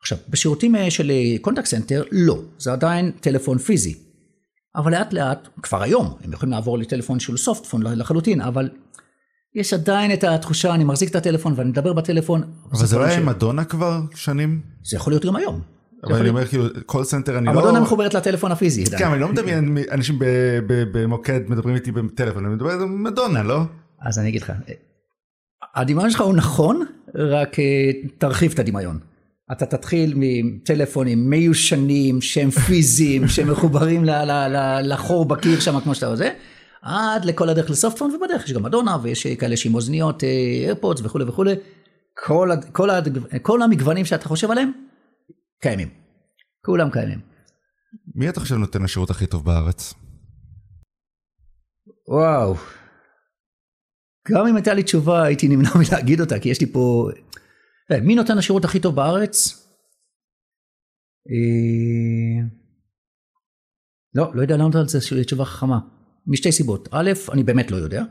[0.01, 1.11] עכשיו, בשירותים אה, של
[1.41, 3.95] contact center, לא, זה עדיין טלפון פיזי.
[4.75, 8.69] אבל לאט לאט, כבר היום, הם יכולים לעבור לטלפון של softphone לחלוטין, אבל
[9.55, 12.41] יש עדיין את התחושה, אני מחזיק את הטלפון ואני מדבר בטלפון.
[12.71, 14.61] אבל זה לא היה עם מדונה כבר שנים?
[14.83, 15.61] זה יכול להיות גם היום.
[16.03, 17.51] אבל אני אומר כאילו, call center אני לא...
[17.51, 18.85] המדונה מחוברת לטלפון הפיזי.
[18.85, 20.15] כן, אבל אני לא מדמיין אנשים
[20.91, 23.61] במוקד מדברים איתי בטלפון, אני מדבר על מדונה, לא?
[24.01, 24.51] אז אני אגיד לך,
[25.75, 26.85] הדמיון שלך הוא נכון,
[27.15, 28.99] רק אה, תרחיב את הדמיון.
[29.51, 35.95] אתה תתחיל מטלפונים מיושנים, שהם פיזיים, שהם מחוברים ל- ל- ל- לחור בקיר שם כמו
[35.95, 36.29] שאתה רוצה,
[36.81, 41.25] עד לכל הדרך ל softphone, ובדרך יש גם מדונה, ויש כאלה שעם אוזניות, AirPods וכולי
[41.25, 41.55] וכולי.
[42.13, 42.89] כל, כל,
[43.41, 44.71] כל המגוונים שאתה חושב עליהם,
[45.61, 45.89] קיימים.
[46.65, 47.19] כולם קיימים.
[48.15, 49.93] מי אתה חושב נותן השירות הכי טוב בארץ?
[52.07, 52.55] וואו.
[54.27, 57.09] גם אם הייתה לי תשובה הייתי נמנע מלהגיד אותה כי יש לי פה...
[57.91, 59.67] אה, מי נותן השירות הכי טוב בארץ?
[61.29, 62.47] אה,
[64.13, 65.79] לא, לא יודע לענות על זה תשובה חכמה.
[66.27, 66.89] משתי סיבות.
[66.91, 68.03] א', אני באמת לא יודע.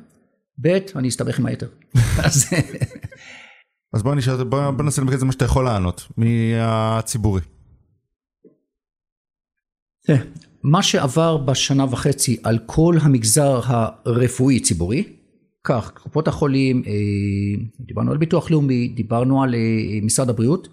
[0.60, 1.68] ב', אני אסתבך עם היתר.
[2.26, 2.44] אז
[3.92, 7.40] אז בוא נשאל, בוא בוא ננסה למקד את זה מה שאתה יכול לענות, מהציבורי.
[10.06, 10.18] תראה,
[10.62, 15.04] מה שעבר בשנה וחצי על כל המגזר הרפואי-ציבורי,
[15.64, 16.92] כך, קופות החולים, אה,
[17.80, 20.68] דיברנו על ביטוח לאומי, דיברנו על אה, משרד הבריאות,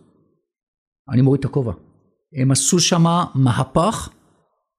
[1.10, 1.74] אני מוריד את הכובע.
[2.34, 4.10] הם עשו שם מהפך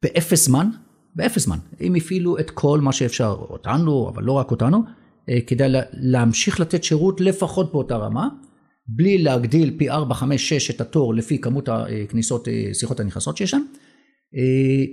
[0.03, 0.71] באפס זמן,
[1.15, 1.59] באפס זמן.
[1.81, 4.83] הם הפעילו את כל מה שאפשר, אותנו, אבל לא רק אותנו,
[5.29, 8.29] אה, כדי לה- להמשיך לתת שירות לפחות באותה רמה,
[8.87, 13.51] בלי להגדיל פי 4, 5, 6 את התור לפי כמות הכניסות, אה, שיחות הנכנסות שיש
[13.51, 13.63] שם.
[14.37, 14.85] אה,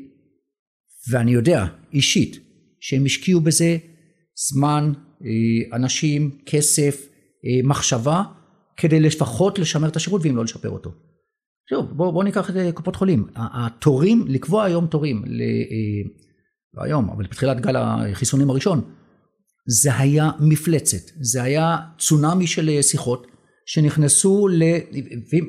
[1.12, 2.40] ואני יודע אישית
[2.80, 3.78] שהם השקיעו בזה
[4.50, 4.94] זמן,
[5.74, 7.08] אנשים, כסף,
[7.64, 8.24] מחשבה,
[8.78, 10.92] כדי לפחות לשמר את השירות ואם לא לשפר אותו.
[11.70, 13.28] שוב, בואו בוא ניקח את קופות חולים.
[13.36, 16.10] התורים, לקבוע היום תורים, ל, אה,
[16.74, 18.82] לא היום, אבל בתחילת גל החיסונים הראשון,
[19.68, 23.28] זה היה מפלצת, זה היה צונאמי של אה, שיחות
[23.66, 24.64] שנכנסו ל...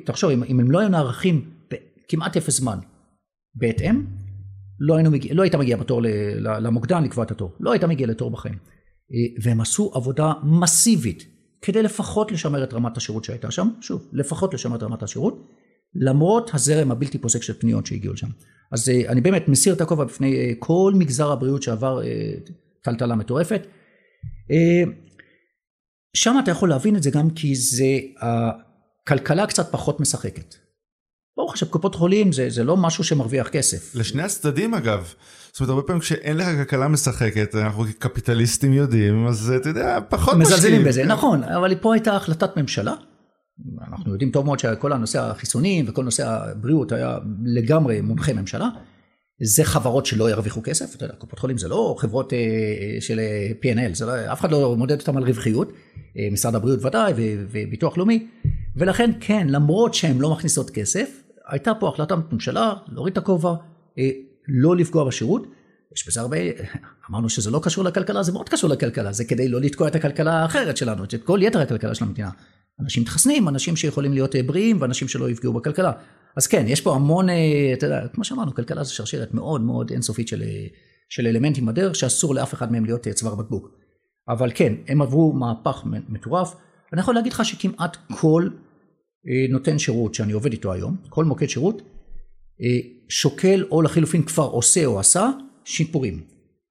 [0.05, 2.79] תחשוב, אם, אם הם לא היו נערכים בכמעט אפס זמן
[3.55, 4.05] בהתאם,
[4.81, 8.07] לא, היינו מגיע, לא היית מגיע בתור ל- למוקדן לקבוע את התור, לא היית מגיע
[8.07, 8.55] לתור בחיים.
[8.55, 11.27] אה, והם עשו עבודה מסיבית
[11.63, 15.51] כדי לפחות לשמר את רמת השירות שהייתה שם, שוב, לפחות לשמר את רמת השירות,
[15.95, 18.29] למרות הזרם הבלתי פוסק של פניות שהגיעו לשם.
[18.73, 22.33] אז אה, אני באמת מסיר את הכובע בפני אה, כל מגזר הבריאות שעבר אה,
[22.83, 23.67] טלטלה מטורפת.
[26.17, 30.55] שם אתה יכול להבין את זה גם כי זה, הכלכלה קצת פחות משחקת.
[31.37, 33.95] ברוך השם, קופות חולים זה, זה לא משהו שמרוויח כסף.
[33.95, 35.13] לשני הצדדים אגב.
[35.53, 40.35] זאת אומרת, הרבה פעמים כשאין לך כלכלה משחקת, אנחנו כקפיטליסטים יודעים, אז אתה יודע, פחות
[40.35, 40.85] מזלזלים משקיעים.
[40.85, 42.95] בזה, נכון, אבל פה הייתה החלטת ממשלה.
[43.89, 48.69] אנחנו יודעים טוב מאוד שכל הנושא החיסונים וכל נושא הבריאות היה לגמרי מונחה ממשלה.
[49.43, 53.19] זה חברות שלא ירוויחו כסף, אתה יודע, קופות חולים זה לא חברות אה, אה, של
[53.19, 55.73] אה, P&L, לא, אף אחד לא מודד אותם על רווחיות,
[56.19, 58.27] אה, משרד הבריאות ודאי וביטוח לאומי,
[58.77, 63.55] ולכן כן, למרות שהן לא מכניסות כסף, הייתה פה החלטת ממשלה להוריד את הכובע,
[63.99, 64.11] אה,
[64.49, 65.47] לא לפגוע בשירות.
[65.95, 66.37] יש בזה הרבה,
[67.11, 70.43] אמרנו שזה לא קשור לכלכלה, זה מאוד קשור לכלכלה, זה כדי לא לתקוע את הכלכלה
[70.43, 72.31] האחרת שלנו, את כל יתר הכלכלה של המדינה.
[72.81, 75.93] אנשים מתחסנים, אנשים שיכולים להיות אה, בריאים ואנשים שלא יפגעו בכלכלה.
[76.37, 79.91] אז כן, יש פה המון, אה, אתה יודע, כמו שאמרנו, כלכלה זה שרשרת מאוד מאוד
[79.91, 80.67] אינסופית של, אה,
[81.09, 83.69] של אלמנטים בדרך, שאסור לאף אחד מהם להיות צוואר בקבוק.
[84.29, 86.55] אבל כן, הם עברו מהפך מטורף.
[86.93, 88.49] אני יכול להגיד לך שכמעט כל
[89.51, 91.83] נותן שירות שאני עובד איתו היום, כל מוקד שירות,
[93.09, 95.31] שוקל או לחילופין כבר עושה או עשה
[95.65, 96.23] שיפורים.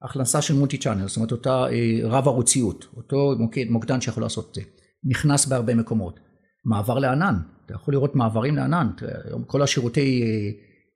[0.02, 1.64] הכנסה של מולטי צ'אנל, זאת אומרת אותה
[2.04, 4.60] רב ערוציות, אותו מוקד, מוקדן שיכול לעשות את זה,
[5.06, 6.20] נכנס בהרבה מקומות.
[6.64, 7.34] מעבר לענן,
[7.66, 8.88] אתה יכול לראות מעברים לענן,
[9.24, 10.28] היום כל השירותי אה,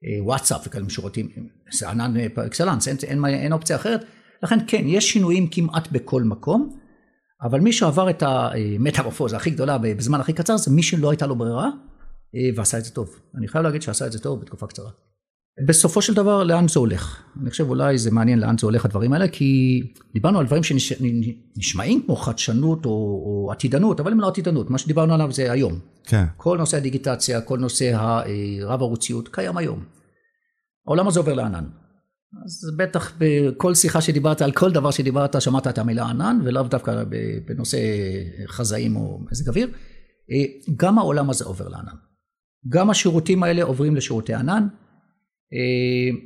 [0.09, 1.29] אה, וואטסאפ וכאלה שירותים,
[1.71, 4.05] זה ענן אה, פר אקסלנס, אין, אין, אין אופציה אחרת,
[4.43, 6.77] לכן כן, יש שינויים כמעט בכל מקום,
[7.43, 11.35] אבל מי שעבר את המטמורפוזה הכי גדולה בזמן הכי קצר זה מי שלא הייתה לו
[11.35, 11.69] ברירה
[12.55, 13.09] ועשה את זה טוב.
[13.37, 14.89] אני חייב להגיד שעשה את זה טוב בתקופה קצרה.
[15.67, 17.23] בסופו של דבר לאן זה הולך?
[17.41, 19.81] אני חושב אולי זה מעניין לאן זה הולך הדברים האלה כי
[20.13, 25.13] דיברנו על דברים שנשמעים כמו חדשנות או, או עתידנות אבל הם לא עתידנות מה שדיברנו
[25.13, 25.79] עליו זה היום.
[26.03, 26.25] כן.
[26.37, 29.83] כל נושא הדיגיטציה כל נושא הרב ערוציות קיים היום.
[30.87, 31.65] העולם הזה עובר לענן.
[32.45, 37.03] אז בטח בכל שיחה שדיברת, על כל דבר שדיברת, שמעת את המילה ענן, ולאו דווקא
[37.47, 37.77] בנושא
[38.47, 39.67] חזאים או מזג אוויר.
[40.31, 41.95] אה, גם העולם הזה עובר לענן.
[42.69, 44.67] גם השירותים האלה עוברים לשירותי ענן.
[45.53, 46.17] אה,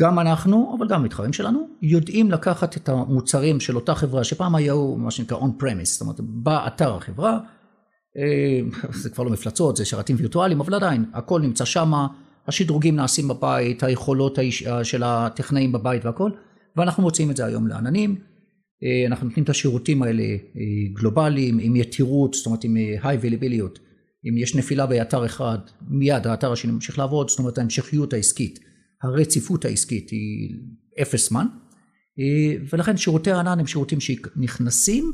[0.00, 4.96] גם אנחנו, אבל גם המתחרים שלנו, יודעים לקחת את המוצרים של אותה חברה שפעם היו
[4.96, 7.38] מה שנקרא on premise, זאת אומרת באתר החברה,
[8.16, 8.60] אה,
[9.02, 12.06] זה כבר לא מפלצות, זה שרתים וירטואליים, אבל עדיין, הכל נמצא שמה,
[12.46, 14.38] השדרוגים נעשים בבית, היכולות
[14.82, 16.30] של הטכנאים בבית והכל,
[16.76, 18.16] ואנחנו מוציאים את זה היום לעננים.
[18.84, 20.38] אה, אנחנו נותנים את השירותים האלה אה,
[20.92, 23.80] גלובליים, עם יתירות, זאת אומרת עם high availability,
[24.28, 25.58] אם יש נפילה באתר אחד,
[25.88, 28.58] מיד האתר השני ממשיך לעבוד, זאת אומרת ההמשכיות העסקית,
[29.02, 30.54] הרציפות העסקית היא
[31.02, 31.46] אפס זמן,
[32.72, 35.12] ולכן שירותי הענן הם שירותים שנכנסים.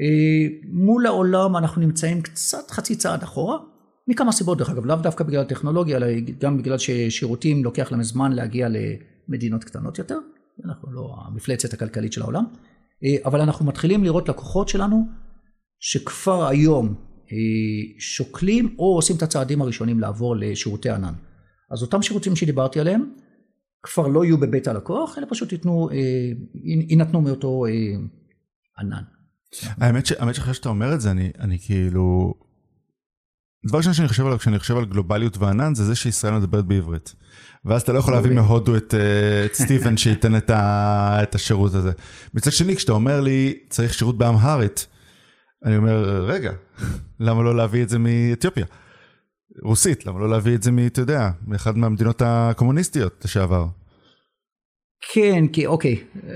[0.00, 3.58] אה, מול העולם אנחנו נמצאים קצת חצי צעד אחורה,
[4.08, 6.06] מכמה סיבות דרך אגב, לאו דווקא בגלל הטכנולוגיה, אלא
[6.40, 10.18] גם בגלל ששירותים לוקח להם זמן להגיע למדינות קטנות יותר,
[10.64, 12.44] אנחנו לא המפלצת הכלכלית של העולם,
[13.04, 15.06] אה, אבל אנחנו מתחילים לראות לקוחות שלנו
[15.80, 17.07] שכבר היום אה,
[17.98, 21.14] שוקלים או עושים את הצעדים הראשונים לעבור לשירותי ענן.
[21.70, 23.04] אז אותם שירותים שדיברתי עליהם
[23.82, 25.88] כבר לא יהיו בבית הלקוח, אלא פשוט יתנו,
[26.88, 27.64] יינתנו מאותו
[28.78, 29.02] ענן.
[29.80, 32.34] האמת שאחרי שאתה אומר את זה, אני, אני כאילו...
[33.66, 37.14] דבר ראשון שאני חושב עליו כשאני חושב על גלובליות וענן, זה זה שישראל מדברת בעברית.
[37.64, 41.74] ואז אתה לא יכול להביא מהודו את, אה, את סטיבן שייתן את, ה, את השירות
[41.74, 41.92] הזה.
[42.34, 44.86] מצד שני, כשאתה אומר לי, צריך שירות באמהרית,
[45.64, 46.52] אני אומר, רגע,
[47.20, 48.66] למה לא להביא את זה מאתיופיה?
[49.62, 53.66] רוסית, למה לא להביא את זה, אתה יודע, מאחד מהמדינות הקומוניסטיות לשעבר?
[55.12, 55.96] כן, כי אוקיי,
[56.28, 56.32] אה,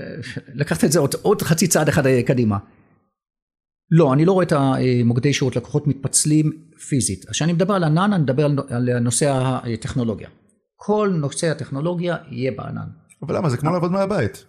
[0.53, 2.57] לקחת את זה עוד, עוד חצי צעד אחד קדימה.
[3.91, 6.51] לא, אני לא רואה את המוקדי שירות לקוחות מתפצלים
[6.89, 7.25] פיזית.
[7.29, 9.31] כשאני מדבר על ענן, אני מדבר על נושא
[9.73, 10.29] הטכנולוגיה.
[10.75, 12.87] כל נושא הטכנולוגיה יהיה בענן.
[13.21, 13.49] אבל למה?
[13.49, 14.45] זה כמו לעבוד מהבית.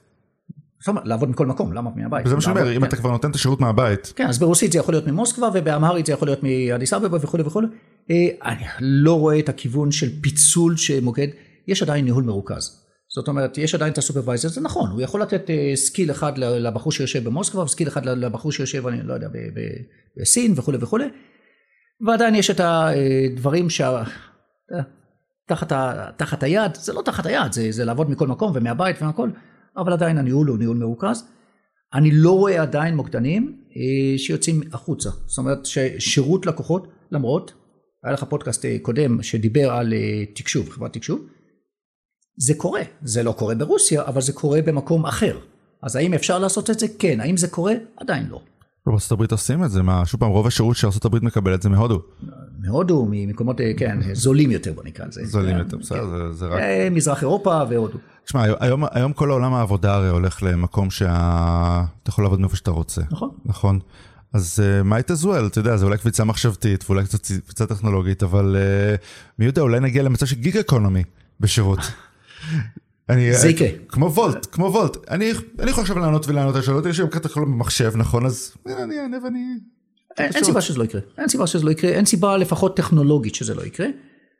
[1.04, 2.26] לעבוד מכל מקום, למה מהבית?
[2.26, 4.12] זה מה שאני אומר, אם אתה כבר נותן את השירות מהבית.
[4.16, 7.66] כן, אז ברוסית זה יכול להיות ממוסקבה, ובאמהרית זה יכול להיות מאדיס אבבה וכולי וכולי.
[8.10, 11.28] אה, אני לא רואה את הכיוון של פיצול שמוקד,
[11.68, 12.80] יש עדיין ניהול מרוכז.
[13.14, 16.92] זאת אומרת, יש עדיין את ה supervisor, זה נכון, הוא יכול לתת skill אחד לבחור
[16.92, 19.28] שיושב במוסקבה, ו skill אחד לבחור שיושב, אני לא יודע,
[20.20, 21.04] בסין וכולי וכולי,
[22.06, 24.02] ועדיין יש את הדברים שה...
[24.72, 24.80] אה,
[25.46, 29.30] תחת, ה, תחת היד, זה לא תחת היד, זה, זה לעבוד מכל מקום ומהבית והכל,
[29.76, 31.24] אבל עדיין הניהול הוא ניהול מרוכז.
[31.94, 37.52] אני לא רואה עדיין מוקדנים אה, שיוצאים החוצה, זאת אומרת ששירות לקוחות, למרות,
[38.04, 39.92] היה לך פודקאסט קודם שדיבר על
[40.34, 41.26] תקשוב, חברת תקשוב,
[42.36, 45.38] זה קורה, זה לא קורה ברוסיה, אבל זה קורה במקום אחר.
[45.82, 46.86] אז האם אפשר לעשות את זה?
[46.98, 47.20] כן.
[47.20, 47.74] האם זה קורה?
[47.96, 48.40] עדיין לא.
[48.86, 52.02] בארצות הברית עושים את זה, מה, שוב פעם, רוב השירות שארצות הברית מקבלת זה מהודו.
[52.58, 55.24] מהודו, ממקומות, אה, כן, זולים יותר בוא נקרא לזה.
[55.24, 56.32] זולים יותר, בסדר, כן.
[56.32, 56.60] זה רק...
[56.60, 57.98] אה, מזרח אירופה והודו.
[58.24, 63.02] תשמע, היום, היום כל העולם העבודה הרי הולך למקום שאתה יכול לעבוד מאיפה שאתה רוצה.
[63.10, 63.30] נכון.
[63.44, 63.78] נכון.
[64.32, 68.22] אז uh, might as well, אתה יודע, זה אולי קפיצה מחשבתית ואולי קצת קפיצה טכנולוגית,
[68.22, 69.00] אבל אה,
[69.38, 71.02] מי יודע, אולי נגיע למצב של gig economy
[71.40, 71.78] בשירות.
[73.08, 73.68] אני, זה יקרה.
[73.88, 74.96] כמו וולט, כמו וולט.
[75.10, 78.26] אני, אני יכול עכשיו לענות ולענות על שאלות, יש לי גם ככה במחשב, נכון?
[78.26, 79.38] אז אני אענה ואני...
[80.18, 81.00] אין, סיבה שזה לא יקרה.
[81.18, 81.90] אין סיבה שזה לא יקרה.
[81.90, 83.86] אין סיבה לפחות טכנולוגית שזה לא יקרה.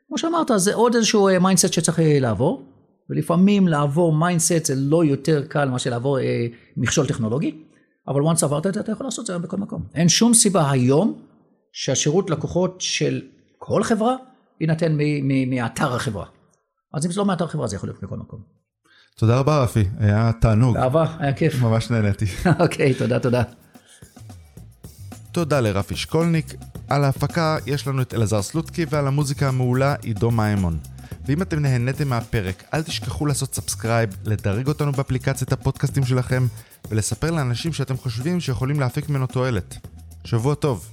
[0.07, 2.74] כמו שאמרת, זה עוד איזשהו mindset אה, שצריך אה, לעבור.
[3.09, 6.45] ולפעמים לעבור mindset זה לא יותר קל מאשר לעבור אה,
[6.77, 7.57] מכשול טכנולוגי.
[8.07, 9.83] אבל once עברת את זה, אתה יכול לעשות את זה היום בכל מקום.
[9.95, 11.21] אין שום סיבה היום
[11.71, 13.21] שהשירות לקוחות של
[13.57, 14.15] כל חברה
[14.61, 14.97] יינתן
[15.47, 16.25] מאתר החברה.
[16.93, 18.39] אז אם זה לא מאתר חברה זה יכול להיות מכל מקום.
[19.17, 20.77] תודה רבה רפי, היה תענוג.
[20.77, 21.61] אהבה, היה כיף.
[21.61, 22.25] ממש נהניתי.
[22.59, 23.43] אוקיי, תודה, תודה.
[25.31, 26.55] תודה לרפי שקולניק.
[26.87, 30.77] על ההפקה יש לנו את אלעזר סלוטקי ועל המוזיקה המעולה עידו מימון.
[31.27, 36.47] ואם אתם נהניתם מהפרק, אל תשכחו לעשות subscribe, לדרג אותנו באפליקציית הפודקאסטים שלכם,
[36.89, 39.77] ולספר לאנשים שאתם חושבים שיכולים להפיק ממנו תועלת.
[40.25, 40.91] שבוע טוב.